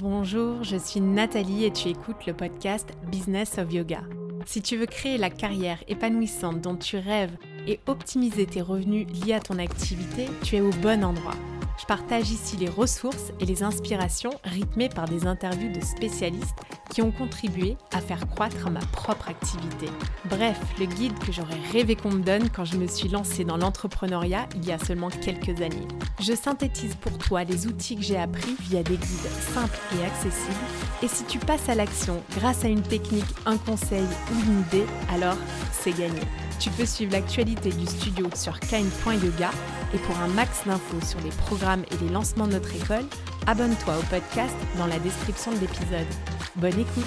[0.00, 4.02] Bonjour, je suis Nathalie et tu écoutes le podcast Business of Yoga.
[4.46, 7.36] Si tu veux créer la carrière épanouissante dont tu rêves
[7.66, 11.34] et optimiser tes revenus liés à ton activité, tu es au bon endroit.
[11.80, 16.60] Je partage ici les ressources et les inspirations rythmées par des interviews de spécialistes
[17.02, 19.86] ont contribué à faire croître ma propre activité.
[20.28, 23.56] Bref, le guide que j'aurais rêvé qu'on me donne quand je me suis lancée dans
[23.56, 25.86] l'entrepreneuriat il y a seulement quelques années.
[26.20, 30.54] Je synthétise pour toi les outils que j'ai appris via des guides simples et accessibles.
[31.02, 34.86] Et si tu passes à l'action grâce à une technique, un conseil ou une idée,
[35.12, 35.36] alors
[35.72, 36.20] c'est gagné.
[36.58, 39.50] Tu peux suivre l'actualité du studio sur kind.yoga
[39.94, 43.04] et pour un max d'infos sur les programmes et les lancements de notre école,
[43.46, 46.37] abonne-toi au podcast dans la description de l'épisode.
[46.60, 47.04] Bonne écoute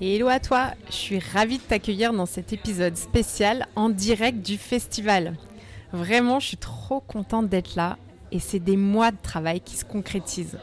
[0.00, 4.58] hello à toi, je suis ravie de t'accueillir dans cet épisode spécial en direct du
[4.58, 5.36] festival.
[5.92, 7.96] Vraiment, je suis trop contente d'être là
[8.32, 10.58] et c'est des mois de travail qui se concrétisent.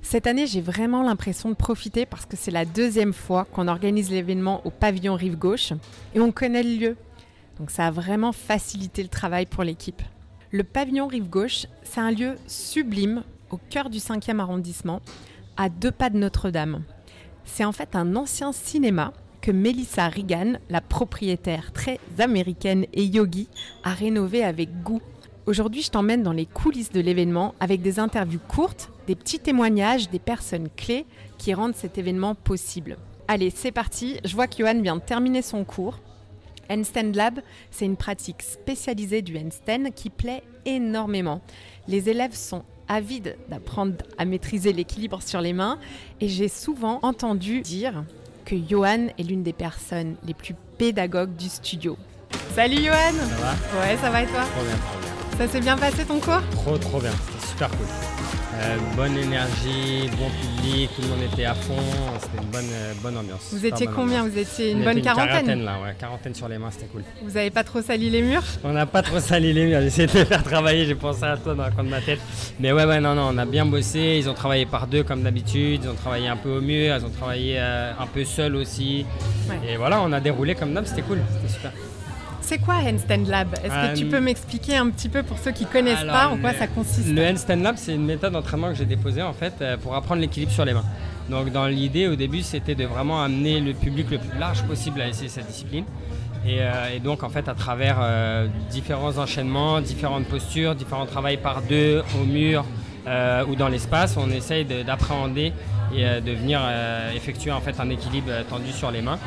[0.00, 4.10] Cette année, j'ai vraiment l'impression de profiter parce que c'est la deuxième fois qu'on organise
[4.10, 5.72] l'événement au pavillon Rive Gauche
[6.16, 6.96] et on connaît le lieu.
[7.60, 10.02] Donc ça a vraiment facilité le travail pour l'équipe.
[10.54, 15.00] Le pavillon Rive Gauche, c'est un lieu sublime au cœur du 5e arrondissement,
[15.56, 16.82] à deux pas de Notre-Dame.
[17.46, 23.48] C'est en fait un ancien cinéma que Melissa Regan, la propriétaire très américaine et yogi,
[23.82, 25.00] a rénové avec goût.
[25.46, 30.10] Aujourd'hui, je t'emmène dans les coulisses de l'événement avec des interviews courtes, des petits témoignages
[30.10, 31.06] des personnes clés
[31.38, 32.98] qui rendent cet événement possible.
[33.26, 34.18] Allez, c'est parti.
[34.22, 35.98] Je vois que Johan vient de terminer son cours.
[36.72, 41.40] Handstand Lab, c'est une pratique spécialisée du handstand qui plaît énormément.
[41.86, 45.78] Les élèves sont avides d'apprendre à maîtriser l'équilibre sur les mains
[46.20, 48.04] et j'ai souvent entendu dire
[48.44, 51.96] que Johan est l'une des personnes les plus pédagogues du studio.
[52.54, 53.80] Salut Johan Ça va?
[53.80, 54.40] Ouais, ça va et toi?
[54.40, 55.38] Trop bien, trop bien.
[55.38, 56.42] Ça s'est bien passé ton cours?
[56.52, 57.12] Trop, trop bien.
[57.12, 58.11] C'était super cool.
[58.64, 61.74] Euh, bonne énergie, bon public, tout le monde était à fond.
[62.20, 63.48] C'était une bonne, euh, bonne ambiance.
[63.50, 64.34] Vous étiez bonne combien ambiance.
[64.34, 65.94] Vous étiez On une était bonne quarantaine là, ouais.
[65.98, 67.02] Quarantaine sur les mains, c'était cool.
[67.22, 68.44] Vous avez pas trop sali les murs?
[68.62, 71.24] On n'a pas trop sali les murs, j'ai essayé de les faire travailler, j'ai pensé
[71.24, 72.20] à toi dans le coin de ma tête.
[72.60, 74.18] Mais ouais, ouais, non, non, on a bien bossé.
[74.20, 77.04] Ils ont travaillé par deux comme d'habitude, ils ont travaillé un peu au mur, ils
[77.04, 79.04] ont travaillé euh, un peu seuls aussi.
[79.48, 79.72] Ouais.
[79.72, 81.72] Et voilà, on a déroulé comme d'hab, c'était cool, c'était super.
[82.42, 83.48] C'est quoi Handstand Lab?
[83.64, 86.28] Est-ce que tu Euh, peux m'expliquer un petit peu pour ceux qui connaissent Alors, pas
[86.28, 87.08] en quoi le- ça consiste?
[87.08, 90.20] Le handstand lab, c'est une méthode d'entraînement que j'ai déposée en fait euh, pour apprendre
[90.20, 90.84] l'équilibre sur les mains.
[91.30, 95.00] Donc dans l'idée au début, c'était de vraiment amener le public le plus large possible
[95.00, 95.84] à essayer cette discipline.
[96.44, 101.36] Et, euh, et donc en fait à travers euh, différents enchaînements, différentes postures, différents travails
[101.36, 102.64] par deux, au mur
[103.06, 105.52] euh, ou dans l'espace, on essaye de- d'appréhender
[105.94, 109.18] et euh, de venir euh, effectuer en fait un équilibre euh, tendu sur les mains.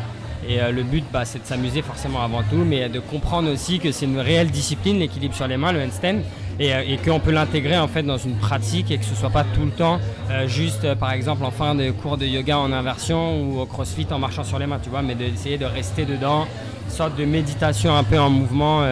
[0.48, 3.80] Et euh, le but, bah, c'est de s'amuser forcément avant tout, mais de comprendre aussi
[3.80, 6.20] que c'est une réelle discipline, l'équilibre sur les mains, le handstand,
[6.60, 9.44] et, euh, qu'on peut l'intégrer en fait dans une pratique et que ce soit pas
[9.44, 13.42] tout le temps euh, juste, par exemple, en fin de cours de yoga en inversion
[13.42, 16.48] ou au crossfit en marchant sur les mains, tu vois, mais d'essayer de rester dedans,
[16.86, 18.84] une sorte de méditation un peu en mouvement.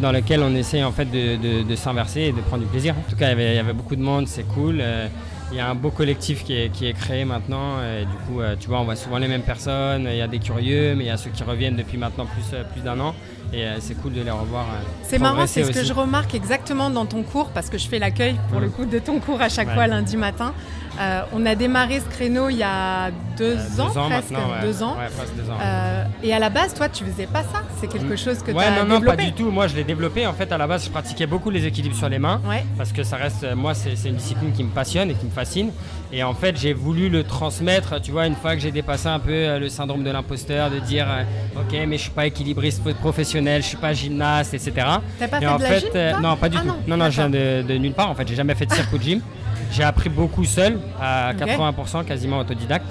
[0.00, 2.94] dans lequel on essaye en fait de, s'inverser et de prendre du plaisir.
[2.96, 4.82] En tout cas, il y avait, beaucoup de monde, c'est cool.
[5.52, 7.76] Il y a un beau collectif qui est, qui est créé maintenant.
[7.82, 10.08] Et du coup, euh, tu vois, on voit souvent les mêmes personnes.
[10.10, 12.44] Il y a des curieux, mais il y a ceux qui reviennent depuis maintenant plus,
[12.54, 13.14] euh, plus d'un an.
[13.52, 14.64] Et euh, c'est cool de les revoir.
[15.02, 17.98] C'est marrant, c'est ce que je remarque exactement dans ton cours, parce que je fais
[17.98, 18.64] l'accueil pour Mm.
[18.64, 19.74] le coup de ton cours à chaque Ouais.
[19.74, 20.54] fois lundi matin.
[21.00, 24.36] Euh, on a démarré ce créneau il y a deux, Euh, ans, presque, ouais.
[24.62, 24.96] deux ans.
[24.98, 25.56] Ouais, presque deux ans.
[25.60, 27.62] Euh, et à la base, toi, tu faisais pas ça?
[27.80, 29.16] C'est quelque chose que tu as non, non, développé?
[29.16, 29.50] pas du tout.
[29.50, 30.26] Moi, je l'ai développé.
[30.26, 32.40] En fait, à la base, je pratiquais beaucoup les équilibres sur les mains.
[32.46, 32.64] Ouais.
[32.76, 35.70] parce que ça reste, moi, c'est une discipline qui me passionne et qui me fascine.
[36.12, 39.18] Et en fait, j'ai voulu le transmettre, tu vois, une fois que j'ai dépassé un
[39.18, 41.06] peu le syndrome de l'imposteur, de dire,
[41.56, 44.72] ok, mais je suis pas équilibriste professionnel, je suis pas gymnaste, etc.
[45.18, 46.74] T'as pas et fait en de la fait, gym, euh, non, pas du Ah tout.
[46.86, 48.10] non, Non, je viens de, de nulle part.
[48.10, 49.20] En fait, j'ai jamais fait de circuit de gym.
[49.72, 51.48] J'ai appris beaucoup seul, à Ok.
[51.48, 52.86] 80%, quasiment autodidacte.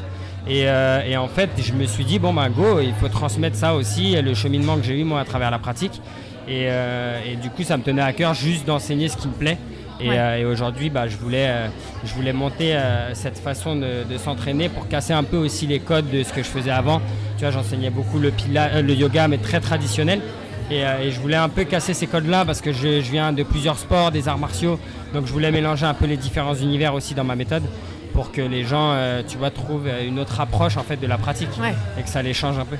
[0.47, 3.55] Et, euh, et en fait, je me suis dit, bon, bah, go, il faut transmettre
[3.55, 6.01] ça aussi, le cheminement que j'ai eu, moi, à travers la pratique.
[6.47, 9.33] Et, euh, et du coup, ça me tenait à cœur juste d'enseigner ce qui me
[9.33, 9.57] plaît.
[9.99, 10.17] Et, Ouais.
[10.17, 11.67] euh, et aujourd'hui, bah, je, voulais, euh,
[12.03, 12.75] je voulais monter
[13.13, 16.41] cette façon de, de s'entraîner pour casser un peu aussi les codes de ce que
[16.41, 16.99] je faisais avant.
[17.37, 20.21] Tu vois, j'enseignais beaucoup le, pila- le yoga, mais très traditionnel.
[20.71, 23.43] Et, et je voulais un peu casser ces codes-là parce que je, je viens de
[23.43, 24.79] plusieurs sports, des arts martiaux.
[25.13, 27.63] Donc je voulais mélanger un peu les différents univers aussi dans ma méthode
[28.13, 31.07] pour que les gens, euh, tu vois, trouvent euh, une autre approche en fait de
[31.07, 31.73] la pratique Ouais.
[31.99, 32.75] et que ça les change un peu.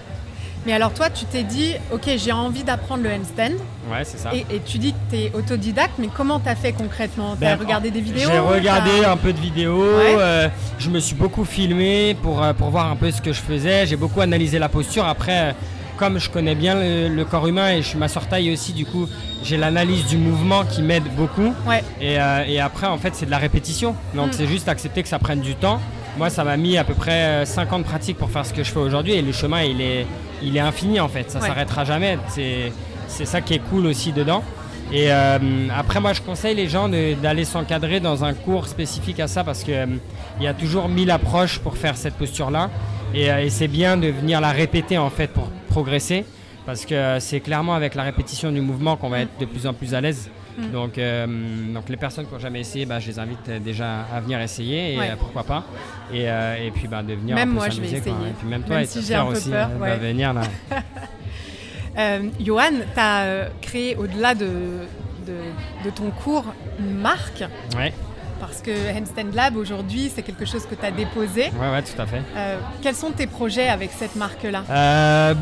[0.66, 3.56] Mais alors toi, tu t'es dit, ok, j'ai envie d'apprendre le handstand.
[3.92, 4.30] Ouais, c'est ça.
[4.34, 7.36] Et, et tu dis que tu es autodidacte, mais comment t'as fait concrètement?
[7.40, 8.30] T'as Ben, regardé des vidéos?
[8.32, 10.16] J'ai regardé un peu de vidéos, Ouais.
[10.20, 10.48] euh,
[10.78, 13.88] je me suis beaucoup filmé pour, pour voir un peu ce que je faisais.
[13.88, 15.06] J'ai beaucoup analysé la posture.
[15.08, 15.56] Après,
[16.02, 19.08] comme je connais bien le, corps humain et je suis ma taille aussi, du coup,
[19.44, 21.54] j'ai l'analyse du mouvement qui m'aide beaucoup.
[22.02, 23.96] Et, et, après, en fait, c'est de la répétition.
[24.16, 24.34] Donc, mm.
[24.34, 25.80] c'est juste accepter que ça prenne du temps.
[26.18, 28.64] Moi, ça m'a mis à peu près 5 ans de pratique pour faire ce que
[28.64, 30.08] je fais aujourd'hui et le chemin, il est,
[30.42, 31.30] il est infini en fait.
[31.30, 32.18] Ça s'arrêtera jamais.
[32.28, 34.44] C'est ça qui est cool aussi dedans.
[34.92, 35.38] Et euh,
[35.78, 39.64] après, moi, je conseille les gens d'aller s'encadrer dans un cours spécifique à ça parce
[39.64, 39.86] qu'il euh,
[40.42, 42.72] y a toujours mille approches pour faire cette posture-là.
[43.14, 46.26] Et, euh, et c'est bien de venir la répéter en fait pour progresser
[46.66, 49.74] parce que c'est clairement avec la répétition du mouvement qu'on va être de plus en
[49.74, 50.30] plus à l'aise.
[50.58, 50.72] Mm.
[50.72, 51.26] Donc, euh,
[51.74, 54.96] donc les personnes qui n'ont jamais essayé, bah, je les invite déjà à venir essayer
[54.96, 55.64] et euh, pourquoi pas.
[56.14, 58.12] Et, euh, et, puis bah, de venir même moi, je vais essayer.
[58.12, 59.98] Et puis même toi, même si j'ai un peu aussi peur, ouais.
[59.98, 60.42] de venir là.
[62.40, 64.48] Johan, tu as créé au-delà de,
[65.26, 65.36] de,
[65.86, 66.46] de, ton cours
[66.80, 67.44] une marque.
[67.76, 67.94] Ouais
[68.42, 71.52] parce que Handstand Lab aujourd'hui, c'est quelque chose que tu as déposé.
[71.54, 72.22] Oui, ouais, tout à fait.
[72.36, 74.64] Euh, quels sont tes projets avec cette marque-là?
[74.70, 75.36] Euh,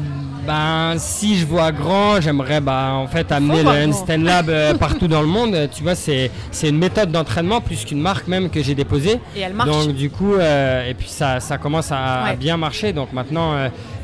[0.46, 5.08] ben, si je vois grand, j'aimerais bah, en fait amener le Handstand Lab euh, partout
[5.08, 5.70] dans le monde.
[5.74, 6.30] Tu vois, c'est
[6.62, 9.22] une méthode d'entraînement plus qu'une marque même que j'ai déposée.
[9.34, 9.70] Et elle marche.
[9.70, 12.92] Donc du coup, et puis ça, ça commence à, bien marcher.
[12.92, 13.54] Donc maintenant,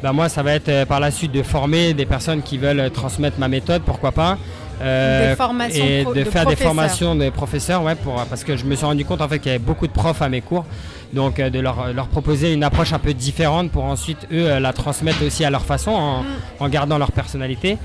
[0.01, 3.39] bah, moi, ça va être par la suite de former des personnes qui veulent transmettre
[3.39, 4.38] ma méthode, pourquoi pas.
[4.81, 5.36] Euh,
[5.74, 9.06] et de, faire des formations de professeurs, ouais, pour, parce que je me suis rendu
[9.06, 10.66] compte en fait qu'il y avait beaucoup de profs à mes cours,
[11.13, 14.60] donc euh, de leur, leur, proposer une approche un peu différente pour ensuite eux euh,
[14.60, 16.25] la transmettre aussi à leur façon en, mm.
[16.60, 17.77] en gardant leur personnalité.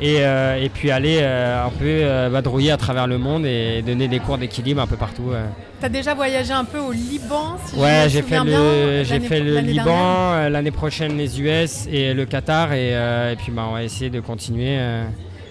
[0.00, 4.38] Et, et, puis aller un peu vadrouiller à travers le monde et donner des cours
[4.38, 5.32] d'équilibre un peu partout.
[5.80, 9.40] Tu as déjà voyagé un peu au Liban si Ouais, j'ai fait, le, j'ai fait
[9.40, 13.82] le Liban, l'année prochaine les US et le Qatar et, et puis bah, on va
[13.82, 14.78] essayer de continuer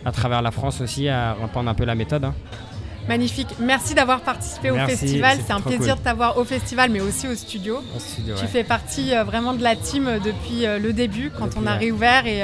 [0.06, 2.26] à travers la France aussi à reprendre un peu la méthode.
[2.26, 2.34] Hein.
[3.08, 3.48] Magnifique.
[3.60, 5.40] Merci d'avoir participé au festival.
[5.46, 7.80] C'est un plaisir de t'avoir au festival, mais aussi au studio.
[8.38, 11.66] tu fais partie euh, vraiment de la team euh, depuis euh, le début, quand on
[11.66, 12.44] a réouvert, et,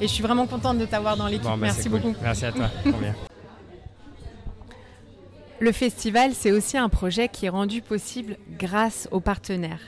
[0.00, 1.44] je suis vraiment contente de t'avoir dans l'équipe.
[1.44, 2.14] Bah, Merci beaucoup.
[2.22, 2.68] Merci à toi.
[5.60, 9.80] le festival, c'est aussi un projet qui est rendu possible grâce aux partenaires.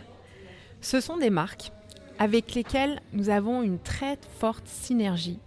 [0.81, 1.73] Ce sont des marques
[2.19, 5.39] avec lesquelles nous avons une très forte synergie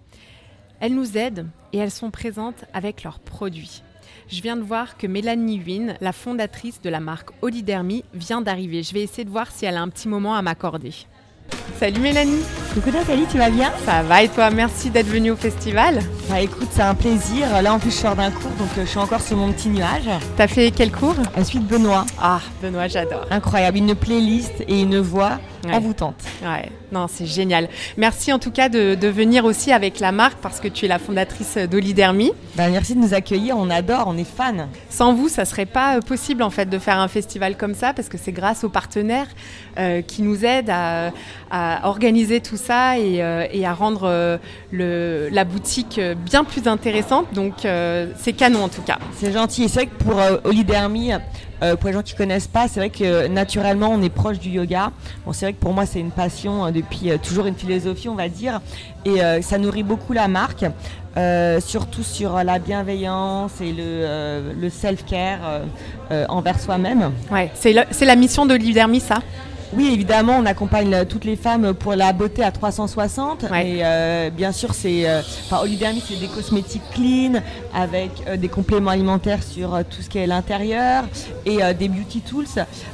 [0.80, 3.84] elles nous aident et elles sont présentes avec leurs produits.
[4.30, 8.84] Je viens de voir que Mélanie Wynne, la fondatrice de la marque Olidermy, vient d'arriver.
[8.84, 10.92] Je vais essayer de voir si elle a un petit moment à m'accorder.
[11.80, 12.42] Salut Mélanie
[12.74, 13.72] Coucou Nathalie, tu vas bien?
[13.86, 14.50] Ça va et toi?
[14.50, 16.00] Merci d'être venue au festival.
[16.30, 17.62] Bah écoute, c'est un plaisir.
[17.62, 19.70] Là en plus je sors d'un cours donc euh, je suis encore sur mon petit
[19.70, 20.10] nuage.
[20.36, 21.16] T'as fait quel cours?
[21.36, 22.06] La suite Benoît.
[22.22, 23.26] Ah, Benoît, j'adore.
[23.32, 25.74] Incroyable, une playlist et une voix ouais.
[25.74, 26.16] envoûtante.
[26.44, 27.70] Ouais, non, c'est génial.
[27.98, 31.00] Merci en tout cas de, venir aussi avec la marque parce que tu es la
[31.00, 32.32] fondatrice d'Olidermy.
[32.56, 34.68] Bah, merci de nous accueillir, on adore, on est fans.
[34.90, 38.10] Sans vous, ça serait pas possible en fait de faire un festival comme ça parce
[38.10, 39.28] que c'est grâce aux partenaires
[39.80, 41.12] euh, qui nous aident à,
[41.84, 44.38] organiser tout ça et, euh, à rendre euh,
[44.72, 47.28] le, la boutique bien plus intéressante.
[47.34, 47.66] Donc
[48.16, 48.98] c'est canon en tout cas.
[49.16, 49.64] C'est gentil.
[49.64, 51.14] Et c'est vrai que pour Olidermy,
[51.64, 54.50] euh, pour les gens qui connaissent pas, c'est vrai que naturellement on est proche du
[54.50, 54.92] yoga.
[55.26, 58.10] Bon, c'est vrai que pour moi c'est une passion euh, depuis euh, toujours une philosophie,
[58.10, 58.62] on va dire,
[59.06, 60.66] et ça nourrit beaucoup la marque,
[61.60, 65.40] surtout sur la bienveillance et le, le self-care
[66.28, 67.12] envers soi-même.
[67.32, 69.20] Ouais, c'est la mission de l'Idermi, ça?
[69.74, 73.44] Oui, évidemment, on accompagne toutes les femmes pour la beauté à 360.
[73.44, 77.42] Et euh, bien sûr, c'est, euh, enfin, Olidermy, c'est des cosmétiques clean
[77.74, 81.04] avec euh, des compléments alimentaires sur tout ce qui est l'intérieur
[81.46, 82.46] et des beauty tools.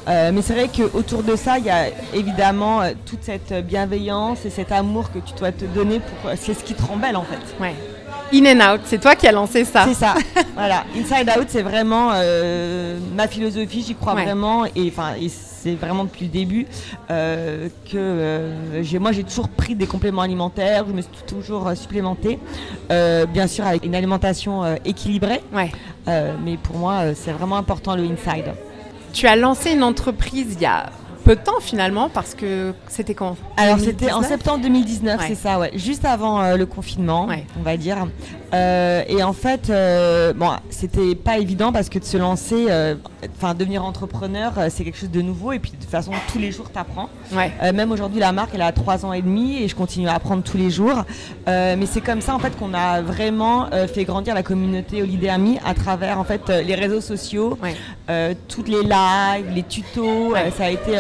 [0.08, 4.72] mais c'est vrai qu'autour de ça, il y a évidemment toute cette bienveillance et cet
[4.72, 7.64] amour que tu dois te donner pour, c'est ce qui te rend belle en fait.
[7.64, 7.76] Ouais.
[8.34, 9.86] In and Out, c'est toi qui as lancé ça.
[9.88, 10.16] C'est ça.
[10.56, 10.86] voilà.
[10.96, 12.12] Inside Out, c'est vraiment
[13.16, 13.84] ma philosophie.
[13.86, 14.66] J'y crois vraiment.
[14.76, 15.14] Et enfin,
[15.64, 16.66] c'est vraiment depuis le début
[17.10, 21.68] euh, que euh, j'ai, moi j'ai toujours pris des compléments alimentaires, je me suis toujours
[21.68, 22.40] euh, supplémentée,
[22.90, 25.42] bien sûr avec une alimentation équilibrée.
[25.54, 25.72] Ouais.
[26.44, 28.54] mais pour moi c'est vraiment important le inside.
[29.14, 30.90] Tu as lancé une entreprise il y a
[31.24, 33.38] peu de temps finalement parce que c'était quand?
[33.58, 37.28] Alors c'était en septembre 2019, c'est ça, ouais, juste avant le confinement,
[37.58, 38.08] on va dire.
[38.54, 42.96] Euh, et en fait, euh, bon, c'était pas évident parce que de se lancer, euh,
[43.36, 45.54] enfin devenir entrepreneur, c'est quelque chose de nouveau.
[45.54, 47.10] Et puis de toute façon, tous les jours, t'apprends.
[47.32, 47.52] Ouais.
[47.72, 50.44] même aujourd'hui, la marque, elle a trois ans et demi et je continue à apprendre
[50.44, 51.04] tous les jours.
[51.48, 55.74] mais c'est comme ça en fait qu'on a vraiment fait grandir la communauté Olidermi à
[55.74, 57.58] travers en fait les réseaux sociaux,
[58.48, 60.36] toutes les lives, les tutos.
[60.56, 60.92] ça a été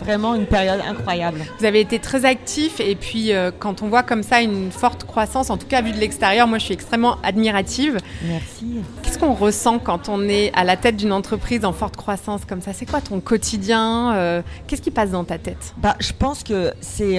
[0.00, 1.40] vraiment une période incroyable.
[1.58, 5.50] Vous avez été très actif et puis quand on voit comme ça une forte croissance,
[5.50, 7.98] en tout cas vu de l'extérieur, moi je suis extrêmement admirative.
[8.22, 8.80] Merci.
[9.02, 12.60] Qu'est-ce qu'on ressent quand on est à la tête d'une entreprise en forte croissance comme
[12.60, 12.72] ça?
[12.72, 15.74] C'est quoi ton quotidien euh, Qu'est-ce qui passe dans ta tête?
[15.78, 17.18] Bah, Je pense que c'est...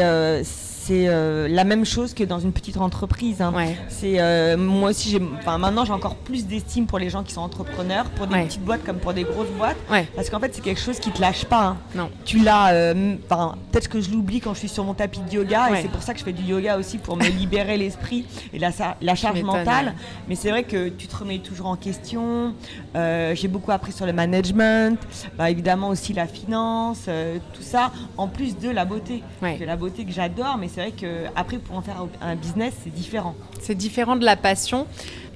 [0.91, 3.41] Euh, c'est la même chose que dans une petite entreprise.
[3.41, 3.53] Hein.
[3.89, 7.41] C'est moi aussi, j'ai, enfin maintenant j'ai encore plus d'estime pour les gens qui sont
[7.41, 9.77] entrepreneurs, pour des petites boîtes comme pour des grosses boîtes,
[10.15, 11.65] parce qu'en fait c'est quelque chose qui te lâche pas.
[11.65, 11.77] Hein.
[11.95, 12.09] Non.
[12.23, 15.81] Tu l'as, peut-être que je l'oublie quand je suis sur mon tapis de yoga, et
[15.81, 18.71] c'est pour ça que je fais du yoga aussi pour me libérer l'esprit et la,
[19.01, 19.93] la charge mentale.
[20.27, 22.53] Mais c'est vrai que tu te remets toujours en question.
[22.93, 24.99] j'ai beaucoup appris sur le management,
[25.37, 29.23] bah, évidemment aussi la finance, euh, tout ça, en plus de la beauté.
[29.41, 32.93] la beauté que j'adore, mais c'est vrai que après pour en faire un business, c'est
[32.93, 33.33] différent.
[33.61, 34.87] C'est différent de la passion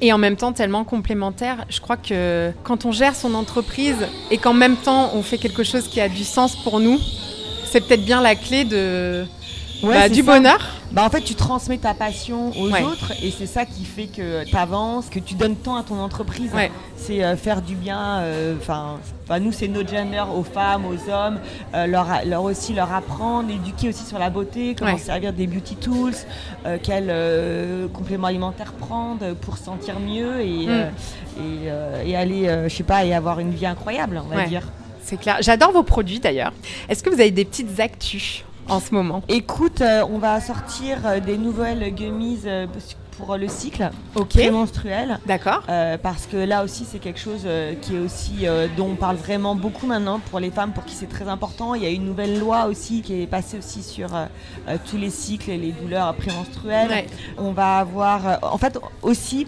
[0.01, 1.63] et en même temps tellement complémentaire.
[1.69, 5.63] Je crois que quand on gère son entreprise et qu'en même temps on fait quelque
[5.63, 7.00] chose qui a du sens pour nous,
[7.63, 9.25] c'est peut-être bien la clé de
[9.83, 10.59] bah, du bonheur.
[10.91, 14.43] Bah, en fait, tu transmets ta passion aux autres et c'est ça qui fait que
[14.43, 16.51] tu avances, que tu donnes temps à ton entreprise.
[16.95, 18.19] C'est euh, faire du bien.
[18.19, 18.55] Euh,
[19.39, 21.39] nous, c'est notre gender aux femmes, aux hommes,
[21.75, 25.75] euh, leur, leur, aussi leur apprendre, éduquer aussi sur la beauté, comment servir des beauty
[25.75, 26.15] tools,
[26.83, 27.13] quels
[27.93, 32.07] compléments alimentaires prendre pour se sentir mieux et, mm.
[32.07, 34.63] et, aller, je sais pas, et avoir une vie incroyable, on va dire.
[35.03, 35.38] C'est clair.
[35.41, 36.53] J'adore vos produits d'ailleurs.
[36.88, 38.43] Est-ce que vous avez des petites actus?
[38.69, 42.67] En ce moment Écoute, euh, on va sortir euh, des nouvelles gummies euh,
[43.17, 43.89] pour le cycle
[44.29, 45.19] prémenstruel.
[45.25, 45.63] D'accord.
[46.01, 47.45] parce que là aussi, c'est quelque chose
[47.81, 48.45] qui est aussi
[48.77, 51.75] dont on parle vraiment beaucoup maintenant pour les femmes, pour qui c'est très important.
[51.75, 54.07] Il y a une nouvelle loi aussi qui est passée aussi sur
[54.89, 57.07] tous les cycles et les douleurs prémenstruelles.
[57.38, 59.47] On va avoir, en fait, aussi,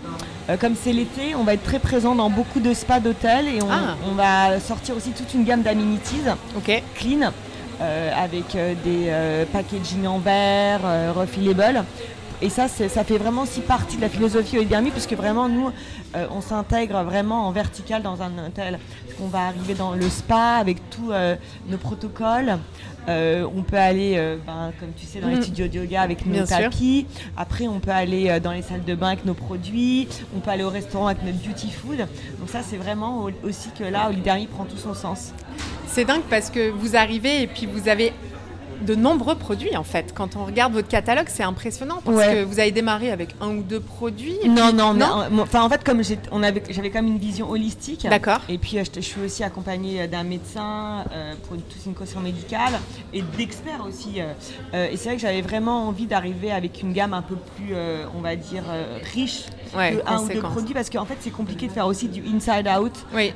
[0.60, 3.72] comme c'est l'été, on va être très présent dans beaucoup de spas d'hôtels et on,
[3.72, 3.96] ah.
[4.06, 6.24] on, va sortir aussi toute une gamme d'amenities
[6.58, 7.32] ok clean
[7.82, 10.82] avec euh, des euh, packaging en verre,
[11.16, 11.84] refillable.
[12.44, 15.70] Et ça, ça fait vraiment aussi partie de la philosophie Olidermi, puisque vraiment, nous,
[16.32, 18.80] on s'intègre vraiment en vertical dans un hôtel.
[19.22, 21.12] On va arriver dans le spa avec tous
[21.68, 22.58] nos protocoles.
[23.08, 25.44] On peut aller, ben, comme tu sais, dans les mm.
[25.44, 27.08] studios de yoga avec nos tapis.
[27.38, 30.08] Après, on peut aller dans les salles de bain avec nos produits.
[30.36, 31.98] On peut aller au restaurant avec notre beauty food.
[31.98, 35.34] Donc ça, c'est vraiment aussi que là, Olidermi prend tout son sens.
[35.88, 38.14] C'est dingue parce que vous arrivez et puis vous avez
[38.86, 40.14] de nombreux produits en fait.
[40.14, 43.64] Quand on regarde votre catalogue, c'est impressionnant parce que vous avez démarré avec un ou
[43.64, 44.38] deux produits.
[44.48, 45.26] Non, non, non.
[45.42, 48.08] enfin, en fait, comme j'avais quand même une vision holistique.
[48.10, 48.42] D'accord.
[48.50, 51.94] Et puis, euh, je, suis aussi accompagnée euh, d'un médecin euh, pour une, toute une
[51.94, 52.74] caution médicale
[53.14, 54.20] et d'experts aussi.
[54.74, 57.74] et c'est vrai que j'avais vraiment envie d'arriver avec une gamme un peu plus,
[58.16, 58.64] on va dire,
[59.14, 59.46] riche
[59.76, 62.68] ouais, un ou deux produits parce qu'en fait c'est compliqué de faire aussi du inside
[62.68, 62.94] out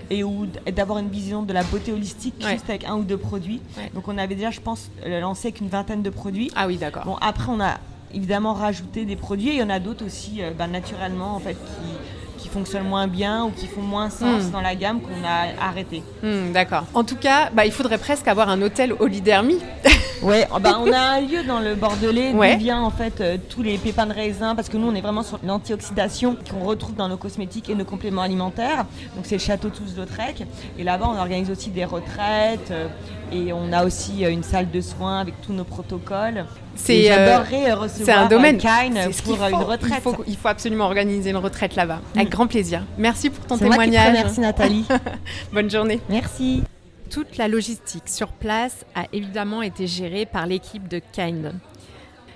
[0.10, 3.62] et ou d'avoir une vision de la beauté holistique juste avec un ou deux produits.
[3.94, 6.52] Donc on avait déjà je pense lancé avec une vingtaine de produits.
[6.56, 7.06] Ah oui d'accord.
[7.06, 7.78] Bon après on a
[8.14, 11.40] évidemment rajouté des produits et il y en a d'autres aussi euh, bah, naturellement en
[11.40, 12.15] fait qui
[12.46, 14.52] qui fonctionnent moins bien ou qui font moins sens hmm.
[14.52, 16.04] dans la gamme qu'on a arrêté.
[16.22, 16.84] Hmm, d'accord.
[16.94, 19.58] En tout cas, bah, il faudrait presque avoir un hôtel Olidermi.
[20.22, 23.38] Ouais, oh, bah, on a un lieu dans le Bordelais d'où vient en fait euh,
[23.50, 26.96] tous les pépins de raisin parce que nous on est vraiment sur l'antioxydation qu'on retrouve
[26.96, 28.86] dans nos cosmétiques et nos compléments alimentaires.
[29.16, 30.48] Donc c'est le château Toulouse-Lautrec
[30.80, 32.88] et là-bas on organise aussi des retraites euh,
[33.32, 36.46] et on a aussi euh, une salle de soins avec tous nos protocoles.
[36.76, 39.94] C'est recevoir un domaine Kine pour une retraite.
[39.98, 42.02] Il faut, il faut, absolument organiser une retraite là-bas.
[42.16, 42.32] Avec mm.
[42.32, 42.84] grand plaisir.
[42.98, 44.14] Merci pour ton témoignage.
[44.14, 44.86] merci Nathalie.
[45.54, 46.00] Bonne journée.
[46.10, 46.64] Merci.
[47.10, 51.54] Toute la logistique sur place a évidemment été gérée par l'équipe de Kind.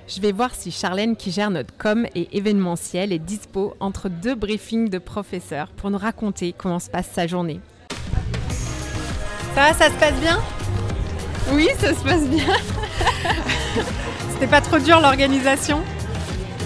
[0.08, 4.34] Je vais voir si Charlène, qui gère notre com et événementiel, est dispo entre deux
[4.34, 7.60] briefings de professeurs pour nous raconter comment se passe sa journée.
[9.53, 10.39] Ça va, ça se passe bien?
[11.51, 12.46] Oui, ça se passe bien.
[14.39, 15.84] C'était pas trop dur l'organisation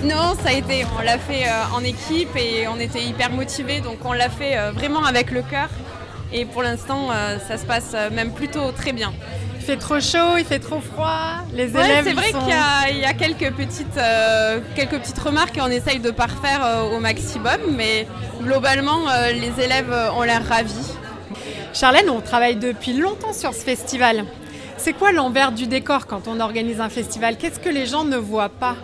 [0.04, 3.80] non, ça a été, on l'a fait euh, en équipe et on était hyper motivés,
[3.80, 5.70] donc on l'a fait euh, vraiment avec le cœur.
[6.34, 9.14] Et pour l'instant, euh, ça se passe même plutôt très bien.
[9.56, 11.38] Il fait trop chaud, il fait trop froid.
[11.54, 12.04] Les élèves.
[12.04, 16.12] C'est vrai qu'il y, a quelques petites, euh, quelques petites remarques et on essaye de
[16.12, 18.06] parfaire au maximum, mais
[18.42, 19.00] globalement,
[19.32, 20.92] les élèves ont l'air ravis.
[21.74, 24.26] Charlène, on travaille depuis longtemps sur ce festival.
[24.84, 27.38] C'est quoi l'envers du décor quand on organise un festival?
[27.38, 28.76] Qu'est-ce que les gens ne voient pas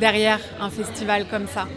[0.00, 1.68] derrière un festival comme ça?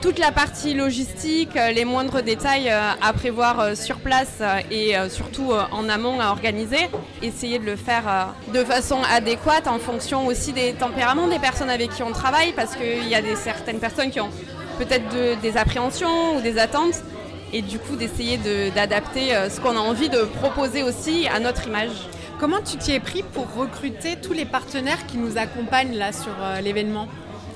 [0.00, 4.96] Toute la partie logistique, euh, les moindres détails euh, à prévoir euh, sur place et
[5.08, 6.88] surtout en amont à organiser.
[7.22, 11.90] Essayer de le faire de façon adéquate en fonction aussi des tempéraments des personnes avec
[11.90, 14.30] qui on travaille parce qu'il y a des, certaines personnes qui ont
[14.78, 17.04] peut-être des appréhensions ou des attentes
[17.52, 18.40] et du coup d'essayer
[18.74, 22.08] d'adapter ce qu'on a envie de proposer aussi à notre image.
[22.42, 26.32] Comment tu t'y es pris pour recruter tous les partenaires qui nous accompagnent là sur
[26.60, 27.06] l'événement?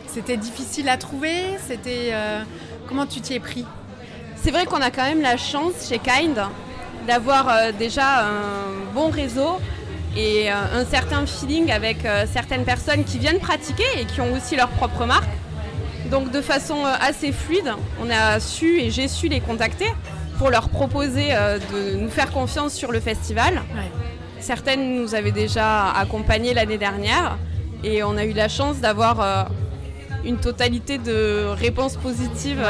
[0.07, 1.59] C'était difficile à trouver?
[1.67, 2.45] C'était euh,
[2.87, 3.65] Comment tu t'y es pris?
[4.37, 6.41] C'est vrai qu'on a quand même la chance chez Kind
[7.05, 9.59] d'avoir euh, déjà un bon réseau
[10.17, 14.69] et un certain feeling avec certaines personnes qui viennent pratiquer et qui ont aussi leur
[14.69, 15.29] propre marque.
[16.13, 19.93] Donc de façon assez fluide, on a su et j'ai su les contacter
[20.39, 21.31] pour leur proposer
[21.73, 23.61] de nous faire confiance sur le festival.
[24.41, 27.39] Certaines nous avaient déjà accompagnés l'année dernière
[27.83, 29.49] et on a eu la chance d'avoir
[30.25, 32.65] une totalité de réponses positives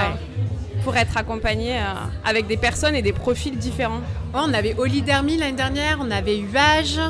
[0.85, 1.79] pour être accompagné
[2.25, 4.01] avec des personnes et des profils différents.
[4.35, 7.01] on avait Olidermi l'année dernière, on avait Uage.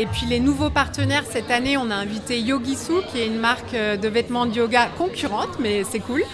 [0.00, 3.74] Et puis les nouveaux partenaires cette année, on a invité Yogisu, qui est une marque
[3.74, 6.22] euh, de vêtements de yoga concurrente, mais c'est cool.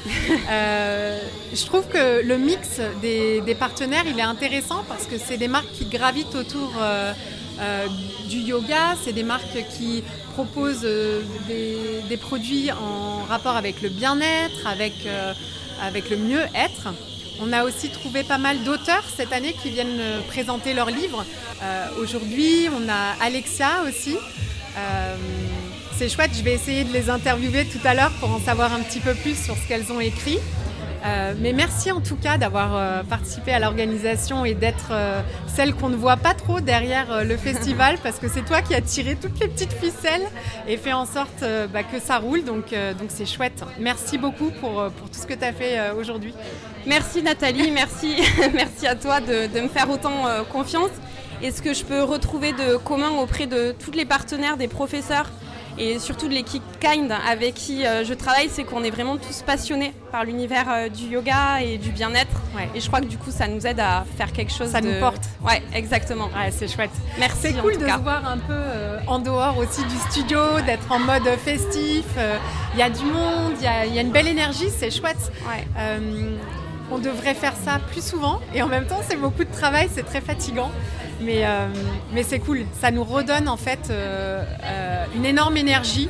[0.50, 1.18] Euh,
[1.54, 5.70] je trouve que le mix des, partenaires, il est intéressant parce que c'est des marques
[5.72, 7.12] qui gravitent autour euh,
[8.28, 10.02] du yoga, c'est des marques qui
[10.34, 10.86] proposent
[11.48, 14.94] des, produits en rapport avec le bien-être, avec,
[15.80, 16.88] avec le mieux-être.
[17.40, 21.24] On a aussi trouvé pas mal d'auteurs cette année qui viennent euh, présenter leurs livres.
[21.62, 24.16] Euh, aujourd'hui, on a Alexia aussi.
[24.76, 25.16] Euh,
[25.96, 28.80] c'est chouette, je vais essayer de les interviewer tout à l'heure pour en savoir un
[28.80, 30.38] petit peu plus sur ce qu'elles ont écrit.
[31.04, 35.74] Euh, mais merci en tout cas d'avoir euh, participé à l'organisation et d'être euh, celle
[35.74, 39.14] qu'on ne voit pas trop derrière le festival parce que c'est toi qui as tiré
[39.16, 40.26] toutes les petites ficelles
[40.66, 42.44] et fait en sorte bah, que ça roule.
[42.44, 43.62] Donc donc c'est chouette.
[43.78, 46.34] Merci beaucoup pour, pour tout ce que tu as fait aujourd'hui.
[46.86, 48.16] Merci Nathalie, merci,
[48.54, 50.90] merci à toi de, de me faire autant confiance.
[51.42, 55.26] Et ce que je peux retrouver de commun auprès de tous les partenaires, des professeurs,
[55.78, 59.42] et surtout de l'équipe Kind avec qui euh, je travaille, c'est qu'on est vraiment tous
[59.42, 62.40] passionnés par l'univers euh, du yoga et du bien-être.
[62.74, 64.70] Et je crois que du coup, ça nous aide à faire quelque chose.
[64.70, 65.22] Ça nous porte.
[65.44, 66.26] Ouais, exactement.
[66.26, 66.90] Ouais, c'est chouette.
[67.18, 67.38] Merci.
[67.42, 71.00] C'est cool de se voir un peu euh, en dehors aussi du studio, d'être en
[71.00, 72.04] mode festif.
[72.74, 75.32] Il y a du monde, il y, a une belle énergie, c'est chouette.
[76.94, 80.04] On devrait faire ça plus souvent et en même temps, c'est beaucoup de travail, c'est
[80.04, 80.70] très fatigant.
[81.20, 81.68] Mais, euh,
[82.12, 86.08] mais c'est cool, ça nous redonne en fait euh, euh, une énorme énergie,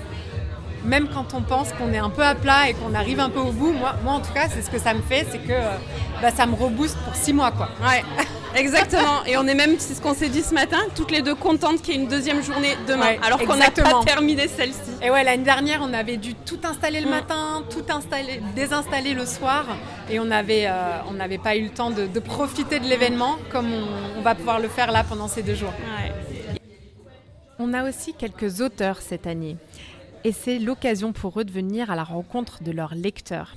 [0.85, 3.41] même quand on pense qu'on est un peu à plat et qu'on arrive un peu
[3.41, 3.73] au bout.
[3.73, 5.53] Moi, moi en tout cas, c'est ce que ça me fait, c'est que
[6.23, 7.53] bah, ça me rebooste pour six mois.
[7.53, 7.69] Quoi.
[7.87, 8.03] Ouais.
[8.55, 9.25] Exactement.
[9.27, 11.83] Et on est même, c'est ce qu'on s'est dit ce matin, toutes les deux contentes
[11.83, 14.93] qu'il y ait une deuxième journée demain, alors qu'on n'a pas terminé celle-ci.
[15.03, 17.11] Et ouais, l'année dernière, on avait dû tout installer le mm.
[17.11, 19.65] matin, tout installer, désinstaller le soir,
[20.11, 23.69] et on n'avait euh, on n'avait pas eu le temps de, profiter de l'événement comme
[24.17, 25.73] on, va pouvoir le faire là pendant ces deux jours.
[27.59, 29.57] On a aussi quelques auteurs cette année,
[30.25, 33.55] et c'est l'occasion pour eux de venir à la rencontre de leurs lecteurs.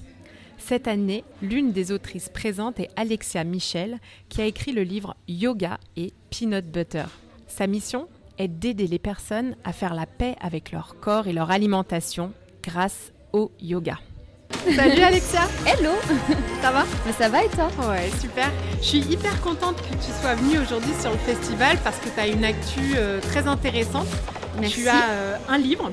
[0.57, 5.79] Cette année, l'une des autrices présentes est Alexia Michel, qui a écrit le livre Yoga
[5.95, 7.05] et Peanut Butter.
[7.47, 11.51] Sa mission est d'aider les personnes à faire la paix avec leur corps et leur
[11.51, 13.99] alimentation grâce au yoga.
[14.75, 15.91] Salut Alexia Hello
[16.61, 16.85] Ça va?
[17.05, 17.69] Mais ça va et toi?
[17.89, 18.49] Ouais, super.
[18.81, 22.19] Je suis hyper contente que tu sois venue aujourd'hui sur le festival parce que tu
[22.19, 24.07] as une actu euh, très intéressante.
[24.59, 24.81] Merci.
[24.81, 25.91] Tu as euh, un livre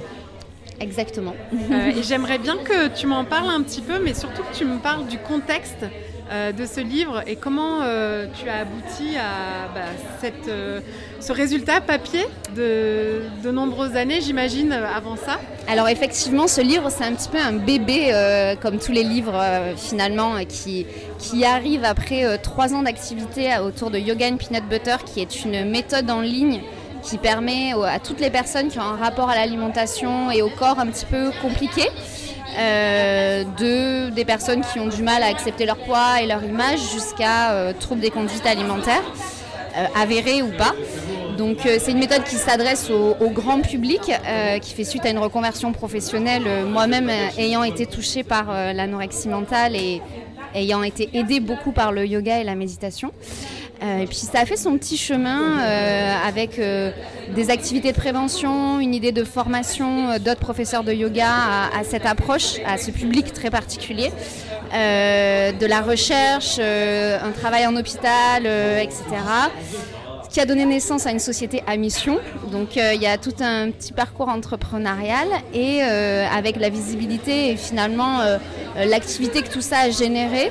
[0.80, 1.34] Exactement.
[1.70, 4.64] Euh, et j'aimerais bien que tu m'en parles un petit peu, mais surtout que tu
[4.64, 5.86] me parles du contexte
[6.32, 9.80] euh, de ce livre et comment euh, tu as abouti à bah,
[10.20, 10.50] cette,
[11.20, 12.24] ce résultat papier
[12.56, 15.38] de, de nombreuses années, j'imagine, avant ça.
[15.68, 18.12] Alors effectivement, ce livre, c'est un petit peu un bébé,
[18.60, 19.42] comme tous les livres
[19.76, 20.86] finalement, qui,
[21.18, 25.70] qui arrive après trois ans d'activité autour de Yoga and Peanut Butter, qui est une
[25.70, 26.60] méthode en ligne
[27.04, 30.78] qui permet à toutes les personnes qui ont un rapport à l'alimentation et au corps
[30.78, 31.82] un petit peu compliqué,
[32.56, 36.78] euh, de des personnes qui ont du mal à accepter leur poids et leur image
[36.92, 39.02] jusqu'à euh, troubles des conduites alimentaires,
[39.76, 40.72] euh, avérés ou pas.
[41.36, 44.12] Donc c'est une méthode qui s'adresse au, grand public,
[44.62, 50.00] qui fait suite à une reconversion professionnelle, moi-même ayant été touchée par l'anorexie mentale et
[50.54, 53.10] ayant été aidée beaucoup par le yoga et la méditation.
[53.82, 56.90] Euh, et puis ça a fait son petit chemin euh, avec euh,
[57.34, 61.28] des activités de prévention, une idée de formation d'autres professeurs de yoga
[61.76, 64.10] à, cette approche, à ce public très particulier,
[64.72, 69.02] de la recherche, un travail en hôpital, etc
[70.30, 72.18] qui a donné naissance à une société à mission.
[72.50, 78.18] Donc il y a tout un petit parcours entrepreneurial et avec la visibilité et finalement
[78.76, 80.50] l'activité que tout ça a généré.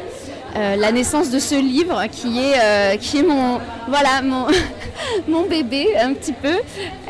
[0.55, 4.45] Euh, la naissance de ce livre qui est, euh, qui est mon, voilà, mon,
[5.27, 6.53] mon bébé un petit peu.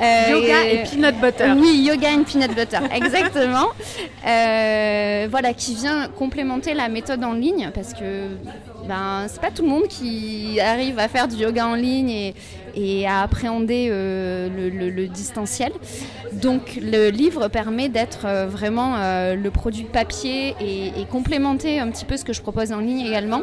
[0.02, 1.52] Euh, yoga et, peanut butter.
[1.58, 3.68] Oui, yoga and peanut butter, exactement.
[4.24, 8.30] voilà, qui vient complémenter la méthode en ligne parce que
[8.88, 12.36] ben, c'est pas tout le monde qui arrive à faire du yoga en ligne et,
[12.76, 15.72] et à appréhender euh, le, distanciel.
[16.34, 22.06] Donc le livre permet d'être euh, vraiment euh, le produit papier et, complémenter un petit
[22.06, 23.42] peu ce que je propose en ligne également.